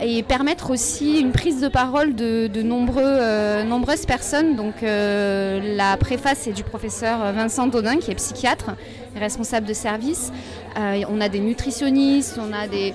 [0.00, 4.56] et permettre aussi une prise de parole de, nombreux, nombreuses personnes.
[4.56, 8.70] Donc la préface est du professeur Vincent Dodin qui est psychiatre
[9.18, 10.32] responsable de service.
[10.76, 12.94] on a des nutritionnistes, on a des,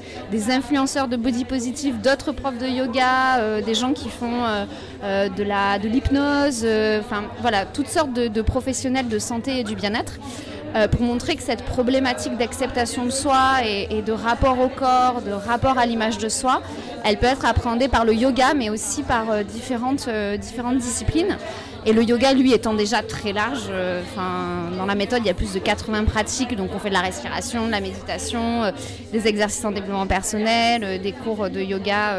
[0.50, 4.44] influenceurs de body positive, d'autres profs de yoga, des gens qui font
[5.04, 6.66] de la de l'hypnose,
[7.00, 10.20] enfin voilà, toutes sortes de, professionnels de santé et du bien-être.
[10.76, 15.32] Euh, pour montrer que cette problématique d'acceptation de soi et, de rapport au corps, de
[15.32, 16.64] rapport à l'image de soi,
[17.06, 19.44] elle peut être appréhendée par le yoga, mais aussi par euh,
[20.08, 21.38] euh, différentes disciplines.
[21.86, 23.70] Et le yoga, lui, étant déjà très large,
[24.78, 26.56] dans la méthode, il y a plus de 80 pratiques.
[26.56, 28.72] Donc, on fait de la respiration, de la méditation,
[29.12, 32.18] des exercices en développement personnel, des cours de yoga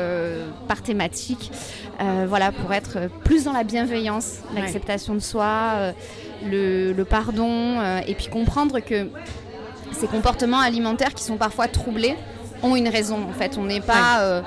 [0.69, 1.51] par thématique.
[2.27, 5.95] voilà, pour être plus dans la bienveillance, l'acceptation de soi
[6.45, 9.09] le, pardon, euh, et puis comprendre que
[9.93, 12.17] ces comportements alimentaires qui sont parfois troublés
[12.63, 13.19] ont une raison.
[13.29, 14.43] En fait, on n'est pas euh,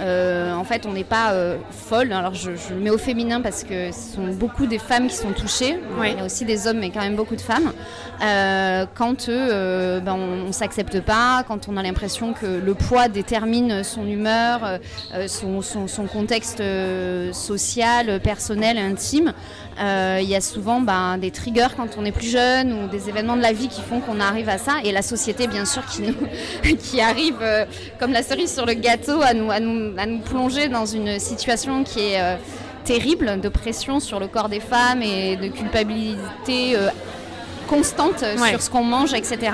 [0.00, 2.12] euh, en fait, on n'est pas euh, folle.
[2.12, 5.32] Alors, je, le mets au féminin parce que ce sont beaucoup des femmes qui sont
[5.32, 5.78] touchées.
[6.02, 7.72] Il y a aussi des hommes, mais quand même beaucoup de femmes.
[8.22, 13.82] Euh, quand ben, on, ne s'accepte pas, quand on a l'impression que le poids détermine
[13.84, 14.78] son humeur,
[15.26, 16.62] son, contexte
[17.32, 19.32] social, personnel, intime,
[19.78, 23.36] il y a souvent ben, des triggers quand on est plus jeune ou des événements
[23.36, 24.74] de la vie qui font qu'on arrive à ça.
[24.84, 27.36] Et la société, bien sûr, qui, nous, qui arrive
[27.98, 31.18] comme la cerise sur le gâteau à nous, à nous à nous plonger dans une
[31.18, 32.36] situation qui est euh,
[32.84, 36.88] terrible, de pression sur le corps des femmes et de culpabilité euh,
[37.68, 39.52] constante sur ce qu'on mange, etc.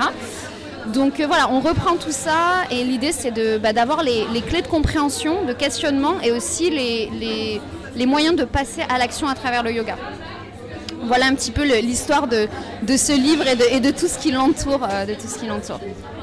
[0.87, 4.67] Donc euh, voilà, on reprend tout ça et l'idée c'est bah, d'avoir les, clés de
[4.67, 7.59] compréhension, de questionnement et aussi les,
[7.95, 9.95] les, moyens de passer à l'action à travers le yoga.
[11.03, 12.47] Voilà un petit peu l'histoire de,
[12.83, 14.87] de, ce livre et de, et de tout ce qui l'entoure.
[15.07, 15.79] de tout ce qui l'entoure.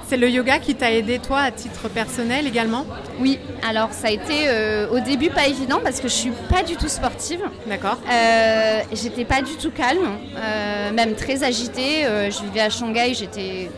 [0.09, 2.87] C'est le yoga qui t'a aidé toi à titre personnel également
[3.21, 3.38] Oui,
[3.69, 6.77] alors ça a été euh, au début pas évident parce que je suis pas du
[6.77, 7.43] tout sportive.
[7.67, 7.99] D'accord.
[8.11, 12.05] Euh, j'étais pas du tout calme, euh, même très agitée.
[12.05, 13.71] je vivais à Shanghai, j'étais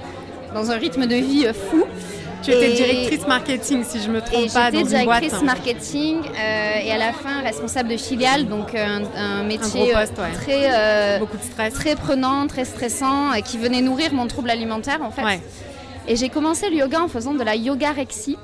[0.55, 1.85] dans un rythme de vie fou.
[2.42, 5.22] Tu étais directrice marketing, si je me trompe pas, dans une boîte.
[5.22, 6.22] J'étais directrice marketing
[6.85, 9.92] et à la fin responsable de filiale, donc un, métier
[10.35, 11.74] très, Beaucoup de stress.
[11.74, 15.22] très prenant, très stressant, qui venait nourrir mon trouble alimentaire en fait.
[15.22, 15.40] Ouais.
[16.11, 18.37] Et j'ai commencé le yoga en faisant de la yogarexie,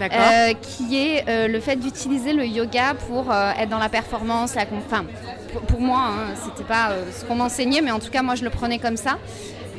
[0.00, 4.54] euh, qui est euh, le fait d'utiliser le yoga pour euh, être dans la performance,
[4.54, 5.06] la enfin,
[5.66, 8.50] pour, moi, hein, c'était pas ce qu'on m'enseignait, mais en tout cas moi je le
[8.50, 9.18] prenais comme ça.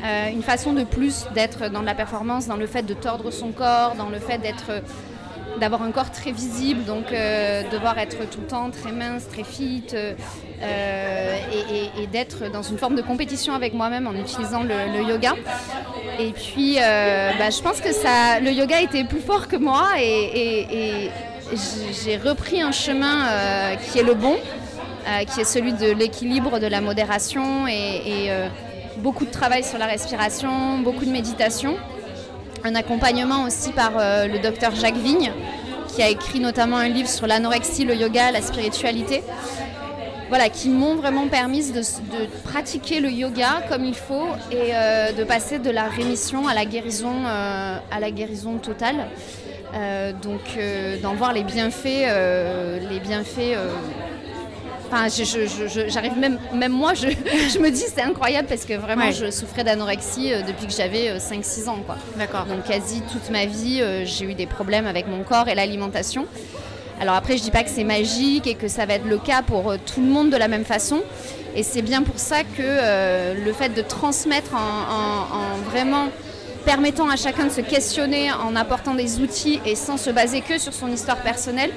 [0.03, 3.95] Une façon de plus d'être dans la performance, dans le fait de tordre son corps,
[3.95, 4.83] dans le fait d'être
[5.59, 9.43] d'avoir un corps très visible, donc euh, devoir être tout le temps très mince, très
[9.43, 10.13] fit, euh,
[11.99, 15.33] et, d'être dans une forme de compétition avec moi-même en utilisant le, yoga.
[16.19, 19.87] Et puis, euh, bah, je pense que ça, le yoga était plus fort que moi,
[19.99, 21.09] et,
[22.03, 23.25] j'ai repris un chemin
[23.77, 24.35] qui est le bon,
[25.33, 28.31] qui est celui de l'équilibre, de la modération, et,
[28.97, 31.77] beaucoup de travail sur la respiration, beaucoup de méditation
[32.63, 35.31] un accompagnement aussi par euh, le docteur Jacques Vigne,
[35.87, 39.23] qui a écrit notamment un livre sur l'anorexie, le yoga, la spiritualité.
[40.29, 41.81] Voilà, qui m'ont vraiment permis de,
[42.43, 46.65] pratiquer le yoga comme il faut et euh, de passer de la rémission à la
[46.65, 49.07] guérison, euh, à la guérison totale.
[50.21, 50.59] donc
[51.01, 52.07] d'en voir les bienfaits,
[52.89, 53.55] les bienfaits
[54.89, 55.07] Enfin,
[55.87, 57.07] j'arrive même, même moi, je,
[57.59, 61.65] me dis c'est incroyable parce que vraiment je souffrais d'anorexie euh, depuis que j'avais 5-6
[61.65, 61.79] euh, ans.
[62.17, 62.45] D'accord.
[62.45, 66.25] Donc quasi toute ma vie, euh, j'ai eu des problèmes avec mon corps et l'alimentation.
[67.01, 69.41] Alors après, je dis pas que c'est magique et que ça va être le cas
[69.41, 71.01] pour tout le monde de la même façon.
[71.53, 76.07] Et c'est bien pour ça que le fait de transmettre en, vraiment
[76.65, 80.57] permettant à chacun de se questionner, en apportant des outils et sans se baser que
[80.57, 81.71] sur son histoire personnelle,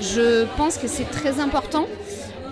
[0.00, 1.86] je pense que c'est très important.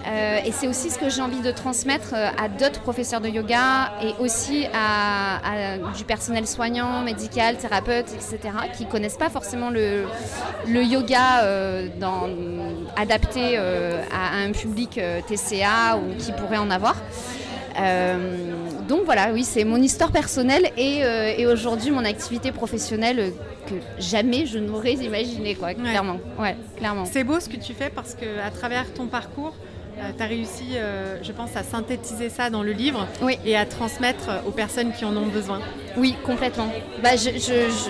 [0.07, 3.29] Euh, et c'est aussi ce que j'ai envie de transmettre euh, à d'autres professeurs de
[3.29, 9.71] yoga et aussi à, du personnel soignant, médical, thérapeute, etc., qui ne connaissent pas forcément
[9.71, 10.05] le,
[10.67, 11.89] yoga euh,
[12.97, 16.97] adapté à, un public TCA ou qui pourrait en avoir.
[18.89, 23.33] donc voilà, oui, c'est mon histoire personnelle et, aujourd'hui mon activité professionnelle
[23.67, 26.21] que jamais je n'aurais imaginé, quoi, clairement.
[26.39, 27.07] Ouais, clairement.
[27.07, 29.55] C'est beau ce que tu fais parce que à travers ton parcours,
[30.17, 33.07] tu as réussi, euh, je pense, à synthétiser ça dans le livre
[33.45, 35.61] et à transmettre aux personnes qui en ont besoin.
[35.97, 36.69] Oui, complètement.
[37.03, 37.31] Bah, je,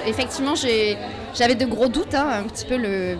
[0.07, 3.17] effectivement, j'avais de gros doutes, hein, un petit peu le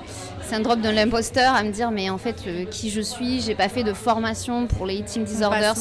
[0.49, 3.83] syndrome de l'imposteur, à me dire mais en fait qui je suis, j'ai pas fait
[3.83, 5.75] de formation pour les eating disorders.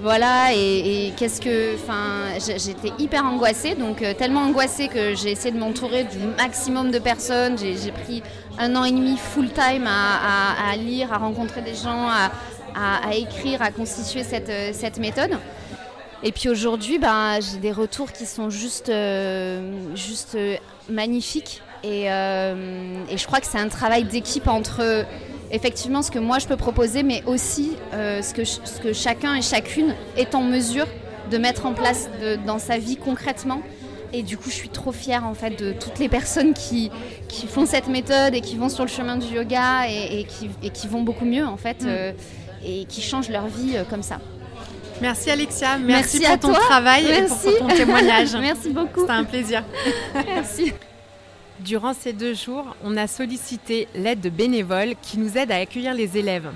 [0.00, 1.74] Voilà, et, qu'est-ce que.
[1.74, 6.98] Enfin, j'étais hyper angoissée, donc tellement angoissée que j'ai essayé de m'entourer du maximum de
[6.98, 7.56] personnes.
[7.58, 8.22] J'ai pris
[8.58, 13.70] un an et demi full time à, lire, à rencontrer des gens, à, écrire, à
[13.70, 15.38] constituer cette, cette méthode.
[16.26, 20.56] Et puis aujourd'hui, ben, j'ai des retours qui sont juste, euh, juste euh,
[20.88, 21.62] magnifiques.
[21.82, 25.04] Et, euh, et, je crois que c'est un travail d'équipe entre
[25.50, 29.42] effectivement ce que moi je peux proposer, mais aussi ce, que, ce que chacun et
[29.42, 30.86] chacune est en mesure
[31.30, 32.08] de mettre en place
[32.46, 33.60] dans sa vie concrètement.
[34.16, 36.90] Et du coup, je suis trop fière en fait de toutes les personnes qui,
[37.28, 40.70] qui font cette méthode et qui vont sur le chemin du yoga et, qui, et
[40.70, 42.14] qui, vont beaucoup mieux en fait mm.
[42.64, 44.20] et qui changent leur vie comme ça.
[45.00, 48.36] Merci Alexia, merci, pour ton travail et pour, ton témoignage.
[48.40, 49.00] merci beaucoup.
[49.00, 49.64] C'était un plaisir.
[50.14, 50.72] merci.
[51.60, 55.94] Durant ces deux jours, on a sollicité l'aide de bénévoles qui nous aident à accueillir
[55.94, 56.50] les élèves.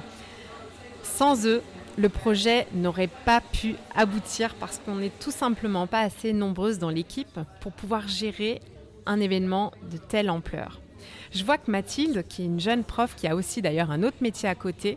[1.02, 1.62] Sans eux,
[1.98, 6.90] le projet n'aurait pas pu aboutir parce qu'on n'est tout simplement pas assez nombreuses dans
[6.90, 8.60] l'équipe pour pouvoir gérer
[9.04, 10.80] un événement de telle ampleur.
[11.32, 14.18] Je vois que Mathilde, qui est une jeune prof qui a aussi d'ailleurs un autre
[14.20, 14.96] métier à côté,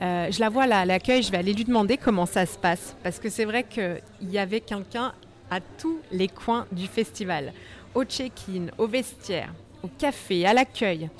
[0.00, 2.56] euh, je la vois là à l'accueil, je vais aller lui demander comment ça se
[2.56, 2.96] passe.
[3.02, 5.12] Parce que c'est vrai qu'il y avait quelqu'un
[5.50, 7.52] à tous les coins du festival.
[7.94, 11.10] Au check-in, au vestiaire, au café, à l'accueil,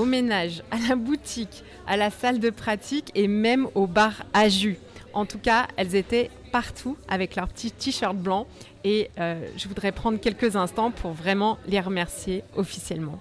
[0.00, 4.48] au ménage, à la boutique, à la salle de pratique et même au bar à
[4.48, 4.78] jus.
[5.12, 8.46] En tout cas, elles étaient partout avec leur petit t-shirt blanc
[8.82, 13.20] et euh, je voudrais prendre quelques instants pour vraiment les remercier officiellement.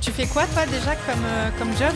[0.00, 1.92] Tu fais quoi toi déjà comme, euh, comme job?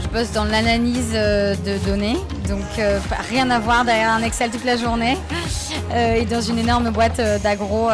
[0.00, 2.16] Je bosse dans l'analyse euh, de données,
[2.48, 3.00] donc euh,
[3.30, 5.18] rien à voir derrière un Excel toute la journée
[5.96, 7.88] et dans une énorme boîte d'agro.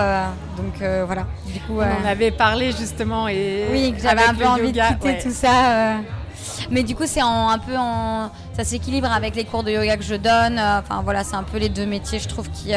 [0.57, 1.27] donc voilà.
[1.47, 5.19] Du coup, on en avait parlé justement et oui, j'avais un peu envie de quitter
[5.23, 5.97] tout ça.
[6.71, 10.05] Mais du coup, c'est un peu en, ça s'équilibre avec les cours de yoga que
[10.05, 10.59] je donne.
[10.59, 12.73] Enfin voilà, c'est un peu les deux métiers, je trouve, qui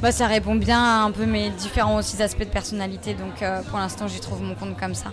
[0.00, 3.14] bah, ça répond bien à un peu mes différents aussi aspects de personnalité.
[3.14, 5.10] Donc pour l'instant, j'y trouve mon compte comme ça.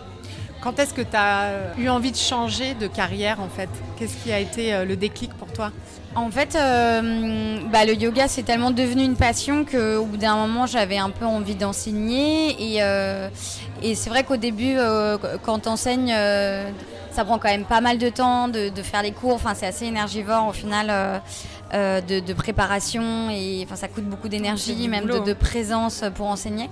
[0.61, 3.69] Quand est-ce que tu as eu envie de changer de carrière en fait?
[3.97, 5.71] Qu'est-ce qui a été euh, le déclic pour toi?
[6.15, 10.65] En fait, euh, bah, le yoga c'est tellement devenu une passion qu'au bout d'un moment
[10.65, 12.75] j'avais un peu envie d'enseigner.
[12.75, 13.29] Et, euh,
[13.81, 14.75] c'est vrai qu'au début,
[15.43, 16.13] quand tu enseignes,
[17.11, 19.35] ça prend quand même pas mal de temps de, faire les cours.
[19.35, 21.21] Enfin, c'est assez énergivore au final.
[21.71, 26.69] de, préparation et enfin ça coûte beaucoup d'énergie même de, de, présence pour enseigner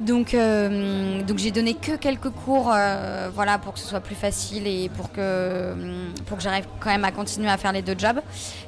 [0.00, 4.14] donc, euh, donc j'ai donné que quelques cours, euh, voilà, pour que ce soit plus
[4.14, 7.82] facile et pour que, euh, pour que j'arrive quand même à continuer à faire les
[7.82, 8.20] deux jobs.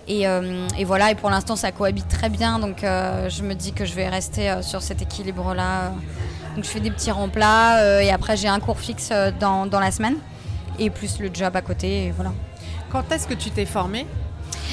[0.08, 3.84] Et, et voilà, et pour l'instant ça cohabite très bien, donc je me dis que
[3.84, 5.92] je vais rester sur cet équilibre-là.
[6.54, 9.90] Donc je fais des petits remplats et après j'ai un cours fixe dans, dans, la
[9.92, 10.16] semaine
[10.78, 12.32] et plus le job à côté, et voilà.
[12.90, 14.06] Quand est-ce que tu t'es formée?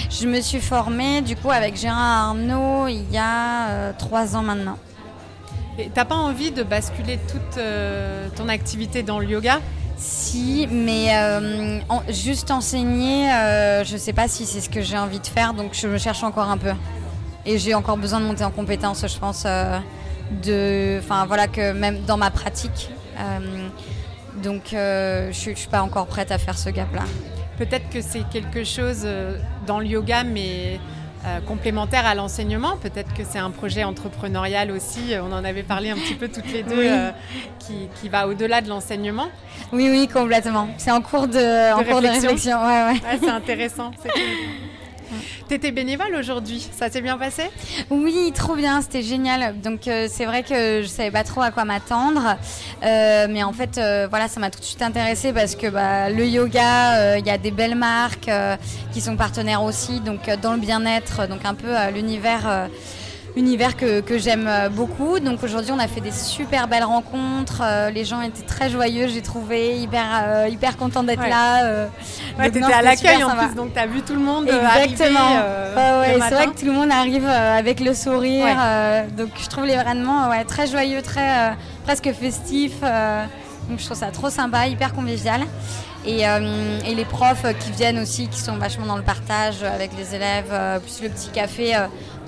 [0.09, 4.77] Je me suis formée du coup avec Gérard Arnaud il y a trois ans maintenant.
[5.93, 9.59] T'as pas envie de basculer toute euh, ton activité dans le yoga?
[9.97, 11.79] Si, mais euh,
[12.09, 15.73] juste enseigner, euh, je sais pas si c'est ce que j'ai envie de faire, donc
[15.73, 16.71] je me cherche encore un peu.
[17.45, 19.45] Et j'ai encore besoin de monter en compétence, je pense,
[20.43, 22.89] de, enfin voilà que même dans ma pratique.
[24.43, 27.03] donc je, je suis pas encore prête à faire ce gap-là.
[27.57, 29.07] Peut-être que c'est quelque chose
[29.65, 30.79] dans le yoga, mais
[31.25, 32.77] euh, complémentaire à l'enseignement.
[32.77, 36.51] Peut-être que c'est un projet entrepreneurial aussi, on en avait parlé un petit peu toutes
[36.51, 37.11] les deux, euh,
[37.59, 39.27] qui, va au-delà de l'enseignement.
[39.73, 40.69] Oui, oui, complètement.
[40.77, 42.65] C'est en cours de, en Cours de réflexion.
[42.65, 43.19] Ouais, ouais.
[43.21, 43.91] c'est intéressant.
[45.47, 47.43] T'étais bénévole aujourd'hui, ça s'est bien passé?
[47.89, 49.59] Oui, trop bien, c'était génial.
[49.61, 52.37] Donc euh, c'est vrai que je savais pas trop à quoi m'attendre,
[52.83, 56.09] euh, mais en fait euh, voilà, ça m'a tout de suite intéressée parce que bah,
[56.09, 58.29] le yoga, il y a des belles marques
[58.91, 62.69] qui sont partenaires aussi, donc dans le bien-être, donc un peu l'univers
[63.35, 65.19] univers que, que j'aime beaucoup.
[65.19, 67.61] Donc aujourd'hui, on a fait des super belles rencontres.
[67.63, 71.87] Euh, les gens étaient très joyeux, j'ai trouvé, hyper, euh, hyper contents d'être là.
[72.39, 75.35] Ouais, t'étais à l'accueil en plus, donc t'as vu tout le monde Exactement.
[75.75, 78.55] ouais, c'est vrai que tout le monde arrive avec le sourire.
[79.17, 82.81] donc je trouve les vraiment ouais, très joyeux, très presque festif.
[82.81, 85.41] donc je trouve ça trop sympa, hyper convivial.
[86.05, 90.15] Et, et, les profs qui viennent aussi, qui sont vachement dans le partage avec les
[90.15, 91.75] élèves, plus le petit café,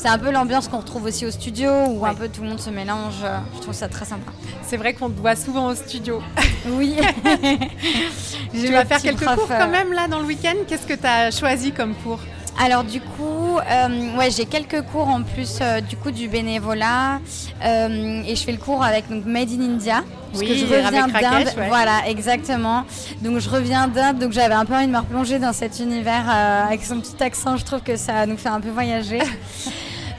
[0.01, 2.59] c'est un peu l'ambiance qu'on retrouve aussi au studio où un peu tout le monde
[2.59, 3.23] se mélange.
[3.55, 4.31] Je trouve ça très sympa.
[4.63, 6.21] C'est vrai qu'on te voit souvent au studio.
[6.67, 6.95] Oui.
[8.53, 10.53] tu vas faire quelques cours quand euh, même là dans le week-end.
[10.67, 12.19] Qu'est-ce que tu as choisi comme cours
[12.59, 17.19] Alors du coup, euh, ouais, j'ai quelques cours en plus euh, du coup du bénévolat
[17.65, 20.03] euh, et je fais le cours avec donc Made in India.
[20.31, 21.49] Parce que je reviens d'Inde.
[21.67, 22.85] Voilà, exactement.
[23.21, 26.29] Donc je reviens d'Inde, donc j'avais un peu envie de me replonger dans cet univers
[26.29, 27.57] avec son petit accent.
[27.57, 29.19] Je trouve que ça nous fait un peu voyager.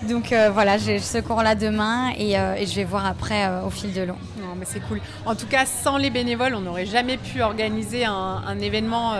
[0.08, 4.16] donc voilà, j'ai ce cours-là demain et, je vais voir après au fil de l'eau.
[4.38, 5.00] Non, mais c'est cool.
[5.26, 9.14] En tout cas, sans les bénévoles, on n'aurait jamais pu organiser un, un événement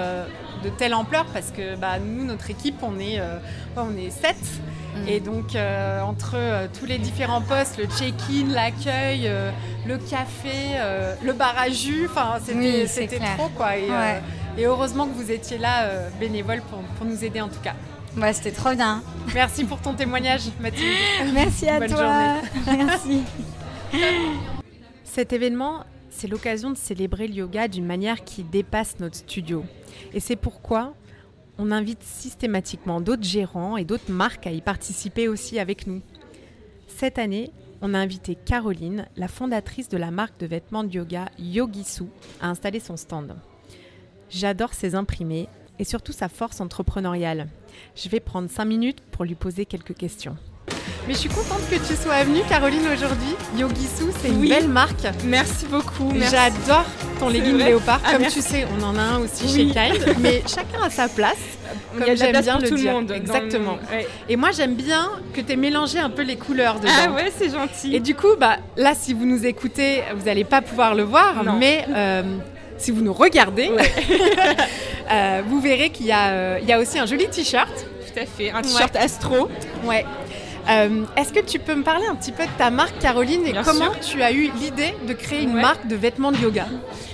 [0.63, 3.39] de telle ampleur parce que bah, nous, notre équipe, on est, euh,
[3.77, 4.37] on est sept.
[4.97, 5.09] Mm.
[5.09, 9.31] Et donc, euh, entre euh, tous les différents postes, le check-in, l'accueil,
[9.87, 10.79] le café,
[11.23, 12.09] le bar à jus,
[12.87, 13.49] c'était trop.
[13.57, 13.77] Quoi.
[13.79, 15.89] Et, heureusement que vous étiez là,
[16.21, 17.75] bénévole, pour, pour, nous aider en tout cas.
[18.17, 19.03] Ouais, c'était trop bien.
[19.35, 20.97] Merci pour ton témoignage, Mathilde.
[21.33, 22.37] Merci à toi.
[22.67, 23.23] Merci.
[25.05, 29.65] Cet événement, c'est l'occasion de célébrer le yoga d'une manière qui dépasse notre studio.
[30.13, 30.95] Et c'est pourquoi
[31.59, 36.03] on invite systématiquement d'autres gérants et d'autres marques à y participer aussi avec nous.
[36.89, 41.27] Cette année, on a invité Caroline, la fondatrice de la marque de vêtements de yoga
[41.39, 42.05] Yogisu,
[42.41, 43.35] à installer son stand.
[44.31, 45.49] J'adore ses imprimés
[45.83, 47.49] et surtout sa force entrepreneuriale.
[47.97, 50.37] Je vais prendre 5 minutes pour lui poser quelques questions.
[51.09, 53.35] Mais je suis contente que tu sois venue, Caroline, aujourd'hui.
[53.59, 55.09] Yogisu, c'est une belle marque.
[55.25, 56.13] Merci beaucoup.
[56.31, 56.87] J'adore
[57.19, 58.01] ton legging léopard.
[58.07, 60.17] Ah, Comme tu sais, on en a un aussi chez Kind.
[60.21, 61.59] Mais chacun a sa place.
[61.99, 63.79] Comme j'aime bien le tout Le monde Exactement.
[64.29, 66.93] Et moi, j'aime bien que tu aies mélangé un peu les couleurs dedans.
[67.09, 67.97] Ah ouais, c'est gentil.
[67.97, 71.43] Et du coup, bah, là, si vous nous écoutez, vous n'allez pas pouvoir le voir,
[71.59, 72.23] mais euh,
[72.83, 73.71] si vous nous regardez,
[75.11, 77.71] euh, vous verrez qu'il y, euh, y, a aussi un joli t-shirt.
[77.71, 79.49] Tout à fait, un t-shirt astro.
[79.85, 80.05] Ouais.
[80.69, 83.53] Euh, est-ce que tu peux me parler un petit peu de ta marque, Caroline, et
[83.65, 86.67] comment tu as eu l'idée de créer une marque de vêtements de yoga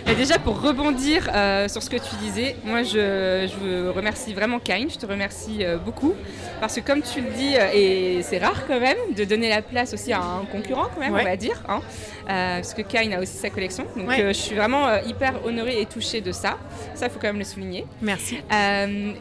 [0.07, 4.59] bah, Déjà, pour rebondir euh, sur ce que tu disais, moi, je, je remercie vraiment
[4.59, 6.15] Kain, je te remercie euh, beaucoup,
[6.61, 9.95] parce que comme tu le dis, et c'est rare quand même, de donner la place
[9.95, 11.81] aussi à un concurrent, quand même, on va dire, hein,
[12.27, 13.87] parce que Kain a aussi sa collection.
[13.97, 16.59] Donc, je suis vraiment hyper honorée et touchée de ça.
[16.95, 17.87] Ça, il faut quand même le souligner.
[18.03, 18.41] Merci.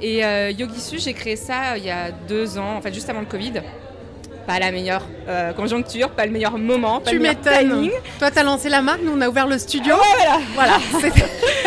[0.01, 0.21] et
[0.57, 3.61] Yogisu, j'ai créé ça il y a deux ans, en fait, juste avant le Covid
[4.47, 7.91] pas la meilleure euh, conjoncture, pas le meilleur moment, pas tu le meilleur timing.
[8.17, 9.93] Toi, tu as lancé la marque, nous, on a ouvert le studio.
[10.15, 10.39] voilà.
[10.55, 10.77] voilà.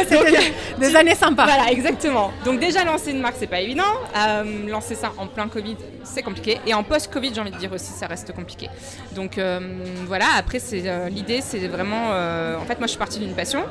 [0.08, 1.44] C'était des années sympas.
[1.44, 2.32] Voilà, exactement.
[2.42, 3.92] Donc, déjà, lancer une marque, c'est pas évident.
[4.16, 6.58] Euh, lancer ça en plein Covid, c'est compliqué.
[6.66, 8.70] Et en post-Covid, j'ai envie de dire aussi, ça reste compliqué.
[9.14, 9.60] Donc, euh,
[10.06, 10.24] voilà.
[10.38, 10.58] Après,
[11.10, 12.08] l'idée, c'est vraiment.
[12.08, 13.62] en fait, moi, je suis partie d'une passion.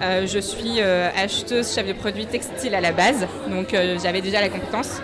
[0.00, 3.26] je suis acheteuse, chef de produits textiles à la base.
[3.48, 5.00] Donc, j'avais déjà la compétence.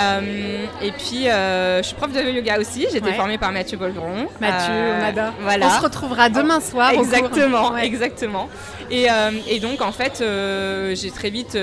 [0.00, 2.86] Euh, et puis, euh, je suis prof de yoga aussi.
[2.90, 4.28] J'ai été formée par Mathieu Bolgeron.
[4.40, 5.30] Mathieu, euh.
[5.40, 5.66] Voilà.
[5.66, 6.90] On se retrouvera demain soir.
[6.90, 8.48] Exactement, exactement.
[8.90, 9.06] Et,
[9.48, 10.22] et, donc, en fait,
[10.94, 11.58] j'ai très vite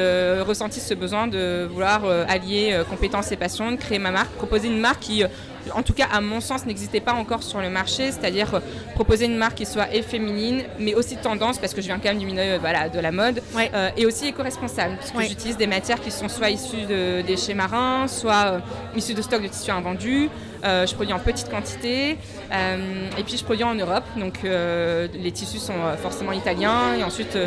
[0.45, 4.79] ressenti ce besoin de vouloir allier compétences et passion, de créer ma marque, proposer une
[4.79, 5.23] marque qui
[5.73, 8.61] en tout cas à mon sens, n'existait pas encore sur le marché, c'est-à-dire
[8.93, 12.09] proposer une marque qui soit et féminine, mais aussi tendance, parce que je viens quand
[12.09, 15.67] même du milieu voilà, de la mode, euh, et aussi éco-responsable, parce que j'utilise des
[15.67, 18.59] matières qui sont soit issues de déchets marins, soit euh,
[18.95, 20.29] issues de stocks de tissus invendus.
[20.63, 22.17] Euh, je produis en petite quantité
[22.51, 24.05] et puis je produis en Europe.
[24.17, 27.37] Donc les tissus sont forcément italiens et ensuite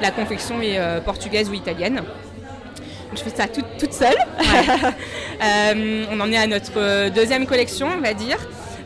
[0.00, 2.02] la confection est portugaise ou italienne
[3.14, 4.16] je fais ça toute, seule.
[5.42, 8.36] Euh, on en est à notre euh, deuxième collection, on va dire.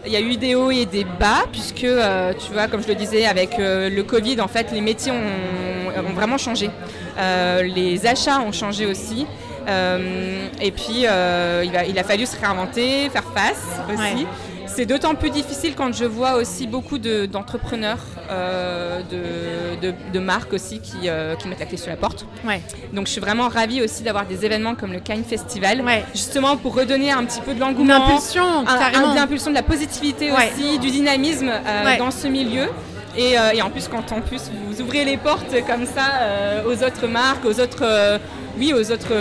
[0.07, 2.87] Il y a eu des hauts et des bas, puisque, euh, tu vois, comme je
[2.87, 6.71] le disais, avec le Covid, en fait, les métiers ont, vraiment changé.
[7.19, 9.27] les achats ont changé aussi.
[9.67, 14.25] et puis, il a, il, a, fallu se réinventer, faire face aussi.
[14.75, 19.01] C'est d'autant plus difficile quand je vois aussi beaucoup d'entrepreneurs, euh,
[20.13, 22.27] de, marques aussi qui, euh, qui, mettent la clé sur la porte.
[22.93, 26.75] Donc je suis vraiment ravie aussi d'avoir des événements comme le Kind Festival, justement pour
[26.75, 30.91] redonner un petit peu de l'engouement, une impulsion, un, impulsion de la positivité aussi, du
[30.91, 32.69] dynamisme euh, dans ce milieu.
[33.17, 37.45] Et, en plus, quand en plus vous ouvrez les portes comme ça aux autres marques,
[37.45, 38.19] aux autres,
[38.59, 39.15] oui, aux autres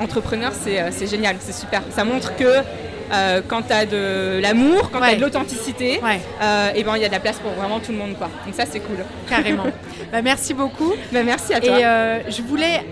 [0.00, 1.82] entrepreneurs, c'est génial, c'est super.
[1.90, 2.64] Ça montre que
[3.12, 6.00] euh, quand tu as de l'amour, quand tu as de l'authenticité,
[6.42, 8.28] euh, et ben il y a de la place pour vraiment tout le monde quoi.
[8.44, 8.98] Donc ça c'est cool.
[9.28, 9.64] Carrément.
[10.12, 10.92] bah, merci beaucoup.
[11.12, 11.78] Bah, merci à toi.
[11.78, 12.84] Et euh, je voulais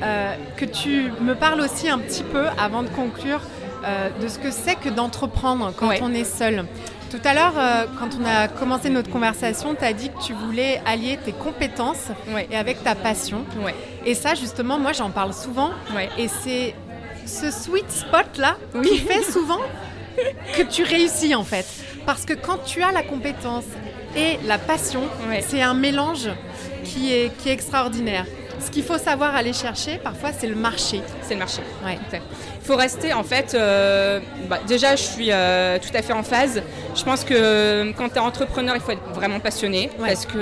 [0.56, 3.40] que tu me parles aussi un petit peu avant de conclure
[4.20, 6.64] de ce que c'est que d'entreprendre quand on est seul.
[7.10, 7.52] Tout à l'heure,
[7.98, 12.08] quand on a commencé notre conversation, tu as dit que tu voulais allier tes compétences
[12.50, 13.44] et avec ta passion.
[14.06, 15.70] Et ça, justement, moi, j'en parle souvent.
[16.18, 16.74] Et c'est
[17.26, 19.60] ce sweet spot-là qui fait souvent
[20.56, 21.66] que tu réussis en fait.
[22.06, 23.64] Parce que quand tu as la compétence
[24.16, 25.02] et la passion,
[25.46, 26.28] c'est un mélange
[26.84, 28.26] qui est, qui est extraordinaire.
[28.60, 31.00] ce qu'il faut savoir aller chercher, parfois, c'est le marché.
[31.22, 31.60] C'est le marché.
[31.84, 31.98] Ouais.
[32.64, 36.22] Il faut rester, en fait, euh, bah, déjà, je suis euh, tout à fait en
[36.22, 36.62] phase.
[36.94, 40.38] Je pense que euh, quand tu es entrepreneur, il faut être vraiment passionné parce que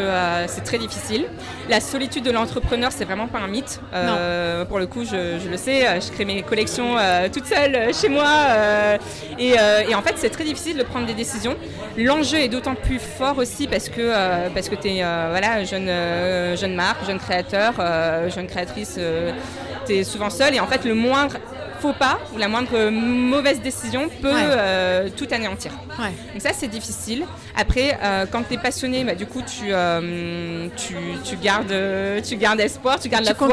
[0.47, 1.25] c'est très difficile.
[1.69, 3.81] La solitude de l'entrepreneur, c'est vraiment pas un mythe.
[4.69, 6.95] pour le coup, je, le sais, je crée mes collections
[7.33, 8.29] toute seule chez moi.
[9.41, 9.57] Et,
[9.89, 11.57] et, en fait, c'est très difficile de prendre des décisions.
[11.99, 15.91] L'enjeu est d'autant plus fort aussi parce que, parce que tu es voilà, jeune,
[16.57, 17.75] jeune marque, jeune créateur,
[18.29, 19.01] jeune créatrice,
[19.87, 20.55] tu es souvent seul.
[20.55, 21.39] Et en fait, le moindre
[21.83, 25.73] faux pas ou la moindre mauvaise décision peut euh, tout anéantir.
[26.33, 27.25] Donc ça c'est difficile.
[27.57, 31.75] Après euh, quand tu es passionné, bah, du coup tu, euh, tu, tu, gardes,
[32.23, 33.49] tu gardes espoir, tu gardes la foi.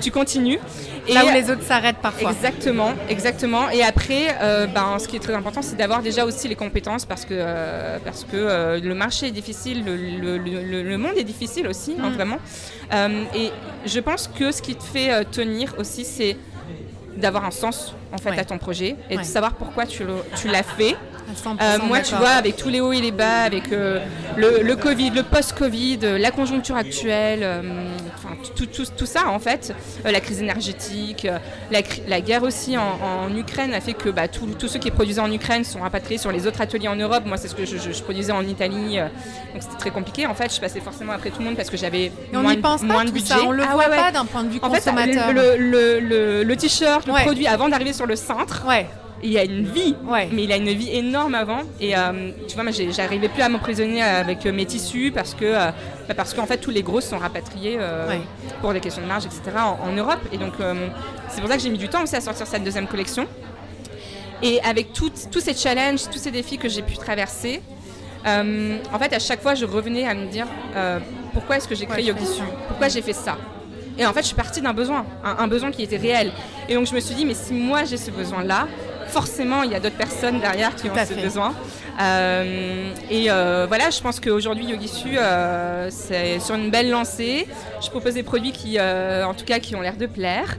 [0.00, 0.58] Tu continues.
[1.06, 2.30] Et Là où les autres s'arrêtent parfois.
[2.30, 3.68] Exactement, exactement.
[3.68, 4.34] Et après,
[4.74, 7.36] ben, ce qui est très important, c'est d'avoir déjà aussi les compétences parce que,
[8.02, 12.14] parce que le marché est difficile, le, le, le monde est difficile aussi, hein, mm.
[12.14, 12.38] vraiment.
[13.34, 13.50] et
[13.84, 16.38] je pense que ce qui te fait tenir aussi, c'est
[17.16, 20.04] d'avoir un sens en fait à ton projet et de savoir pourquoi tu
[20.48, 20.96] l'as fait.
[21.60, 24.00] Euh, moi, tu vois, avec tous les hauts et les bas, avec euh,
[24.36, 27.46] le, Covid, le post-Covid, euh, la conjoncture actuelle,
[28.54, 29.74] tout, tout, ça, en fait,
[30.04, 31.26] la crise énergétique,
[31.70, 35.64] la, guerre aussi en, Ukraine a fait que bah, tous ceux qui produisaient en Ukraine
[35.64, 37.24] sont rapatriés sur les autres ateliers en Europe.
[37.26, 38.98] Moi, c'est ce que je, produisais en Italie,
[39.52, 40.26] donc c'était très compliqué.
[40.26, 43.10] En fait, je passais forcément après tout le monde parce que j'avais moins, moins de
[43.10, 43.34] budget.
[43.46, 45.32] on le ah voit pas d'un point de vue consommateur.
[45.32, 48.14] le, t-shirt, le produit, avant d'arriver sur le
[48.66, 48.86] ouais
[49.24, 49.96] il a une vie,
[50.32, 51.62] mais il a une vie énorme avant.
[51.80, 55.46] Et euh, tu vois, moi, j'arrivais plus à m'emprisonner avec euh, mes tissus parce que,
[55.46, 55.70] euh,
[56.06, 57.78] bah, parce qu'en fait, tous les gros sont rapatriés
[58.60, 59.42] pour des questions de marge, etc.
[59.56, 60.20] en, Europe.
[60.32, 60.52] Et donc,
[61.28, 63.26] c'est pour ça que j'ai mis du temps aussi à sortir cette deuxième collection.
[64.42, 67.62] Et avec tous ces challenges, tous ces défis que j'ai pu traverser,
[68.26, 70.46] en fait, à chaque fois, je revenais à me dire
[71.32, 73.38] pourquoi est-ce que j'ai créé Yogisu Pourquoi j'ai fait ça?
[73.96, 76.32] Et en fait, je suis partie d'un besoin, un, besoin qui était réel.
[76.68, 78.66] Et donc, je me suis dit, mais si moi j'ai ce besoin-là,
[79.14, 81.54] forcément, il y a d'autres personnes derrière qui ont ce besoin.
[82.00, 87.46] Euh, et euh, voilà, je pense qu'aujourd'hui, Yogisu, euh, c'est sur une belle lancée.
[87.80, 90.58] Je propose des produits qui, en tout cas, qui ont l'air de plaire.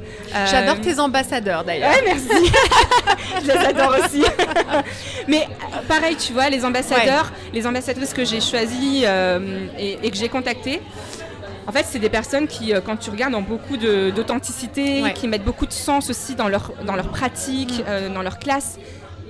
[0.50, 1.92] J'adore tes ambassadeurs, d'ailleurs.
[1.92, 2.52] Ouais, merci.
[3.42, 4.24] je les adore aussi.
[5.28, 5.48] Mais
[5.90, 9.04] pareil, tu vois, les ambassadeurs, les ambassadrices que j'ai choisies
[9.78, 10.82] et, que j'ai contactées,
[11.68, 15.44] en fait, c'est des personnes qui, euh, quand tu regardes, ont beaucoup d'authenticité, qui mettent
[15.44, 17.84] beaucoup de sens aussi dans leur, dans leur pratique, mm.
[17.88, 18.78] euh, dans leur classe.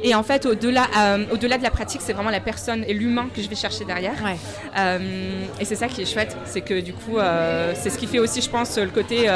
[0.04, 3.28] Et en fait, au-delà euh, au de la pratique, c'est vraiment la personne et l'humain
[3.34, 4.16] que je vais chercher derrière.
[5.60, 7.18] et c'est ça qui est chouette, c'est que du coup,
[7.74, 9.30] c'est ce qui fait aussi, je pense, le côté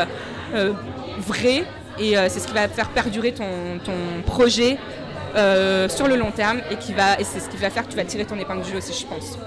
[1.19, 1.63] vrai.
[1.97, 4.77] Et c'est ce qui va faire perdurer ton, ton projet
[5.33, 7.97] sur le long terme et qui va et c'est ce qui va faire que tu
[7.97, 9.37] vas tirer ton épingle du jeu aussi je pense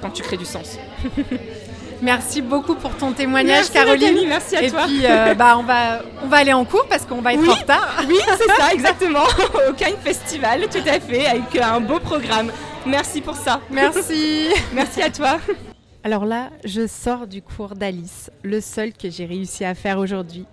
[0.00, 0.78] quand tu crées du sens
[2.02, 4.26] Merci beaucoup pour ton témoignage, Caroline.
[4.26, 4.84] merci à et toi.
[4.84, 7.48] Et puis, euh, bah, on, va, on va aller en cours parce qu'on va être
[7.48, 8.02] en retard.
[8.08, 9.24] Oui, c'est ça, exactement.
[9.68, 12.50] Au Cannes Festival, tout à fait, avec un beau programme.
[12.86, 13.60] Merci pour ça.
[13.70, 14.48] Merci.
[14.72, 15.38] merci à toi.
[16.02, 20.46] Alors là, je sors du cours d'Alice, le seul que j'ai réussi à faire aujourd'hui.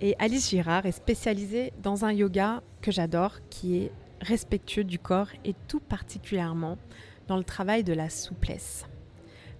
[0.00, 5.28] Et Alice Girard est spécialisée dans un yoga que j'adore, qui est respectueux du corps
[5.44, 6.76] et tout particulièrement
[7.28, 8.84] dans le travail de la souplesse.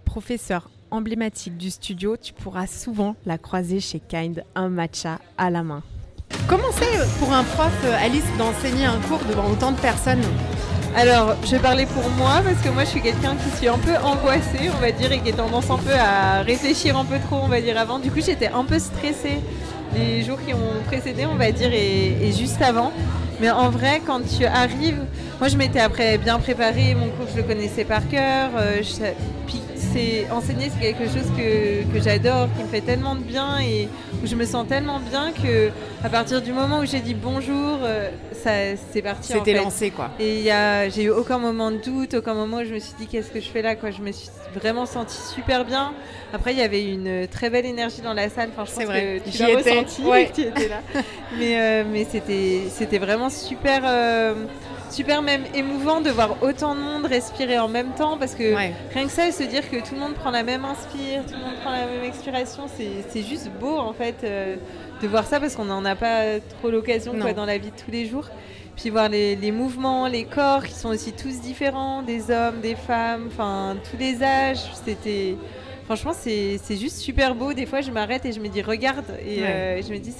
[0.04, 5.62] Professeur emblématique du studio, tu pourras souvent la croiser chez Kind, un matcha à la
[5.62, 5.82] main.
[6.46, 7.72] Comment c'est pour un prof,
[8.02, 10.22] Alice, d'enseigner un cours devant autant de personnes?
[10.96, 13.78] Alors, je vais parler pour moi parce que moi je suis quelqu'un qui suis un
[13.78, 17.18] peu angoissée, on va dire, et qui a tendance un peu à réfléchir un peu
[17.18, 17.98] trop, on va dire, avant.
[17.98, 19.40] Du coup, j'étais un peu stressée
[19.94, 22.92] les jours qui ont précédé, on va dire, et, juste avant.
[23.40, 25.00] Mais en vrai, quand tu arrives,
[25.38, 28.82] moi je m'étais après bien préparée, mon cours je le connaissais par cœur, euh,
[29.92, 33.88] c'est enseigner, c'est quelque chose que, j'adore, qui me fait tellement de bien et
[34.22, 35.70] où je me sens tellement bien que
[36.04, 38.50] à partir du moment où j'ai dit bonjour, euh, ça
[38.92, 39.32] c'est parti.
[39.32, 40.10] C'était lancé quoi.
[40.18, 40.50] Et
[40.90, 43.40] j'ai eu aucun moment de doute, aucun moment où je me suis dit qu'est-ce que
[43.40, 43.90] je fais là quoi.
[43.90, 45.92] Je me suis vraiment sentie super bien.
[46.32, 48.50] Après il y avait une très belle énergie dans la salle.
[48.52, 49.20] Enfin je pense vrai.
[49.24, 50.02] que tu l'as ressenti,
[50.34, 50.80] tu étais là.
[51.38, 53.82] mais euh, mais c'était c'était vraiment super.
[53.84, 54.34] Euh,
[54.90, 59.04] super même émouvant de voir autant de monde respirer en même temps parce que rien
[59.04, 61.56] que ça, se dire que tout le monde prend la même inspire, tout le monde
[61.62, 64.56] prend la même expiration, c'est juste beau en fait euh,
[65.02, 67.90] de voir ça parce qu'on n'en a pas trop l'occasion dans la vie de tous
[67.90, 68.28] les jours.
[68.76, 73.24] Puis voir les, mouvements, les corps qui sont aussi tous différents, des hommes, des femmes,
[73.26, 75.34] enfin tous les âges, c'était
[75.88, 77.54] franchement, c'est juste super beau.
[77.54, 79.06] Des fois, je m'arrête et je me dis, regarde.
[79.24, 80.14] Et euh, je me dis,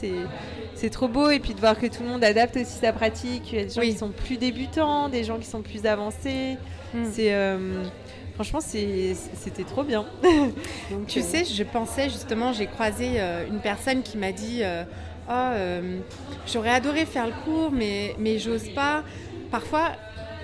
[0.74, 1.28] c'est trop beau.
[1.28, 3.52] Et puis de voir que tout le monde adapte aussi sa pratique.
[3.52, 6.56] Il y a des gens qui sont plus débutants, des gens qui sont plus avancés.
[6.94, 7.04] Hmm.
[7.12, 7.34] C'est.
[7.34, 7.84] Euh,
[8.32, 10.06] franchement, c'était trop bien.
[11.06, 14.62] tu sais, je pensais justement, j'ai croisé une personne qui m'a dit
[15.28, 15.50] Oh,
[16.50, 19.02] j'aurais adoré faire le cours, mais, mais j'ose pas.
[19.50, 19.92] Parfois,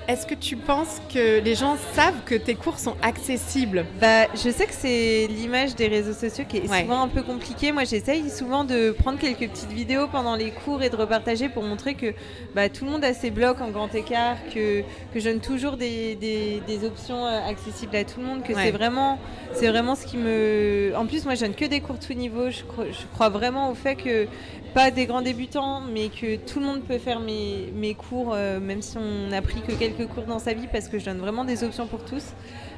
[0.09, 4.51] est-ce que tu penses que les gens savent que tes cours sont accessibles bah, Je
[4.51, 7.73] sais que c'est l'image des réseaux sociaux qui est souvent un peu compliquée.
[7.73, 11.63] Moi, j'essaye souvent de prendre quelques petites vidéos pendant les cours et de repartager pour
[11.63, 12.13] montrer que
[12.55, 14.83] bah, tout le monde a ses blocs en grand écart, que,
[15.13, 18.73] que je donne toujours des, des, options euh, accessibles à tout le monde, que c'est
[18.73, 19.19] vraiment,
[19.53, 20.93] vraiment ce qui me...
[20.97, 22.51] En plus, moi, je donne que des cours tout niveau.
[22.51, 24.27] Je crois, je crois vraiment au fait que
[24.75, 28.59] pas des grands débutants, mais que tout le monde peut faire mes, mes cours, euh,
[28.59, 31.19] même si on n'a pris que quelques cours dans sa vie, parce que je donne
[31.19, 32.25] vraiment des options pour tous.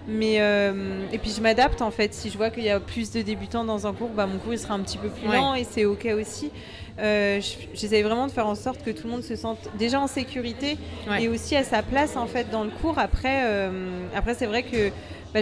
[0.06, 2.14] Mais, euh, et puis je m'adapte en fait.
[2.14, 4.52] Si je vois qu'il y a plus de débutants dans un cours, bah, mon cours
[4.52, 6.52] il sera un petit peu plus lent et c'est ok aussi.
[7.00, 7.40] Euh,
[7.74, 10.78] J'essaie vraiment de faire en sorte que tout le monde se sente déjà en sécurité
[11.18, 12.98] et aussi à sa place en fait dans le cours.
[12.98, 13.68] Après,
[14.14, 14.90] après c'est vrai que
[15.34, 15.40] bah,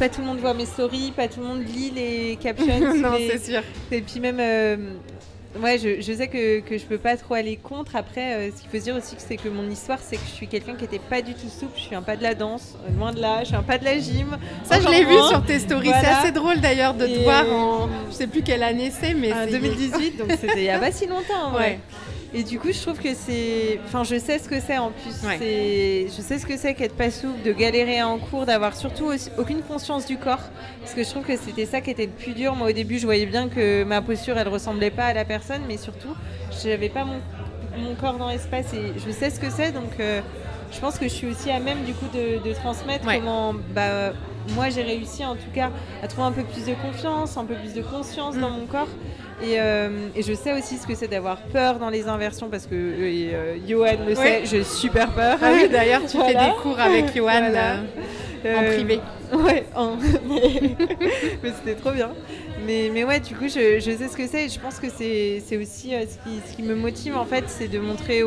[0.00, 2.80] pas tout le monde voit mes stories, pas tout le monde lit les captions.
[2.96, 3.62] non, c'est sûr.
[3.92, 4.40] Et puis même,
[5.60, 7.94] Ouais, je, je, sais que, que je peux pas trop aller contre.
[7.96, 10.32] Après, euh, ce qu'il faut se dire aussi, c'est que mon histoire, c'est que je
[10.32, 11.74] suis quelqu'un qui était pas du tout souple.
[11.76, 13.40] Je suis un pas de la danse, euh, loin de là.
[13.40, 14.38] Je suis un pas de la gym.
[14.64, 15.90] Ça, je l'ai vu sur tes stories.
[16.00, 17.88] C'est assez drôle d'ailleurs de te voir en.
[18.08, 19.32] Je sais plus quelle année c'est, mais.
[19.32, 21.54] En 2018, donc c'était il y a pas si longtemps.
[21.54, 21.78] Ouais.
[22.34, 23.78] Et du coup, je trouve que c'est.
[23.84, 25.14] Enfin, je sais ce que c'est en plus.
[25.22, 29.60] Je sais ce que c'est qu'être pas souple, de galérer en cours, d'avoir surtout aucune
[29.62, 30.50] conscience du corps.
[30.80, 32.56] Parce que je trouve que c'était ça qui était le plus dur.
[32.56, 35.62] Moi, au début, je voyais bien que ma posture, elle ressemblait pas à la personne,
[35.68, 36.14] mais surtout,
[36.62, 37.20] je n'avais pas mon,
[37.78, 39.72] mon, corps dans l'espace et je sais ce que c'est.
[39.72, 40.20] Donc, euh,
[40.72, 43.54] je pense que je suis aussi à même du coup de, transmettre comment.
[43.74, 44.12] Bah,
[44.56, 45.70] moi j'ai réussi en tout cas
[46.02, 48.58] à trouver un peu plus de confiance, un peu plus de conscience dans mm.
[48.58, 48.88] mon corps.
[49.44, 52.74] Euh, et, je sais aussi ce que c'est d'avoir peur dans les inversions parce que
[52.74, 55.38] euh, Johan le sait, j'ai super peur.
[55.42, 57.52] Ah oui, d'ailleurs, tu fais des cours avec Johan
[58.44, 59.00] euh, en privé.
[59.32, 59.64] Ouais,
[61.42, 62.10] mais, c'était trop bien.
[62.66, 65.56] Mais, mais, ouais, du coup, je, sais ce que c'est et je pense que c'est
[65.56, 68.22] aussi ce qui, ce, qui, me motive en fait, c'est de montrer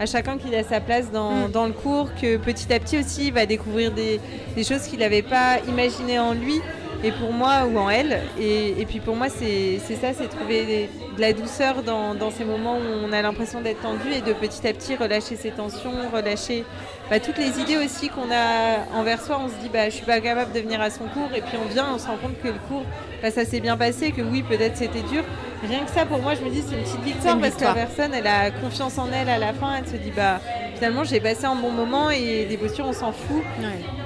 [0.00, 1.50] à chacun qu'il a sa place dans, mm.
[1.50, 4.20] dans, le cours, que petit à petit aussi, il va découvrir des,
[4.54, 6.60] des choses qu'il n'avait pas imaginées en lui
[7.04, 8.20] et pour moi ou en elle.
[8.40, 12.76] Et, puis pour moi, c'est ça, c'est trouver de la douceur dans, dans, ces moments
[12.76, 16.64] où on a l'impression d'être tendu et de petit à petit relâcher ses tensions, relâcher
[17.10, 19.40] bah, toutes les idées aussi qu'on a envers soi.
[19.42, 21.30] On se dit, bah, je suis pas capable de venir à son cours.
[21.34, 22.84] Et puis on vient, on se rend compte que le cours,
[23.22, 25.24] bah, ça s'est bien passé, que oui, peut-être c'était dur.
[25.62, 27.74] Rien que ça, pour moi, je me dis, c'est une petite victoire parce que la
[27.74, 29.76] personne, elle a confiance en elle à la fin.
[29.76, 30.40] Elle se dit, bah,
[30.78, 33.42] finalement j'ai passé un bon moment et des postures on s'en fout.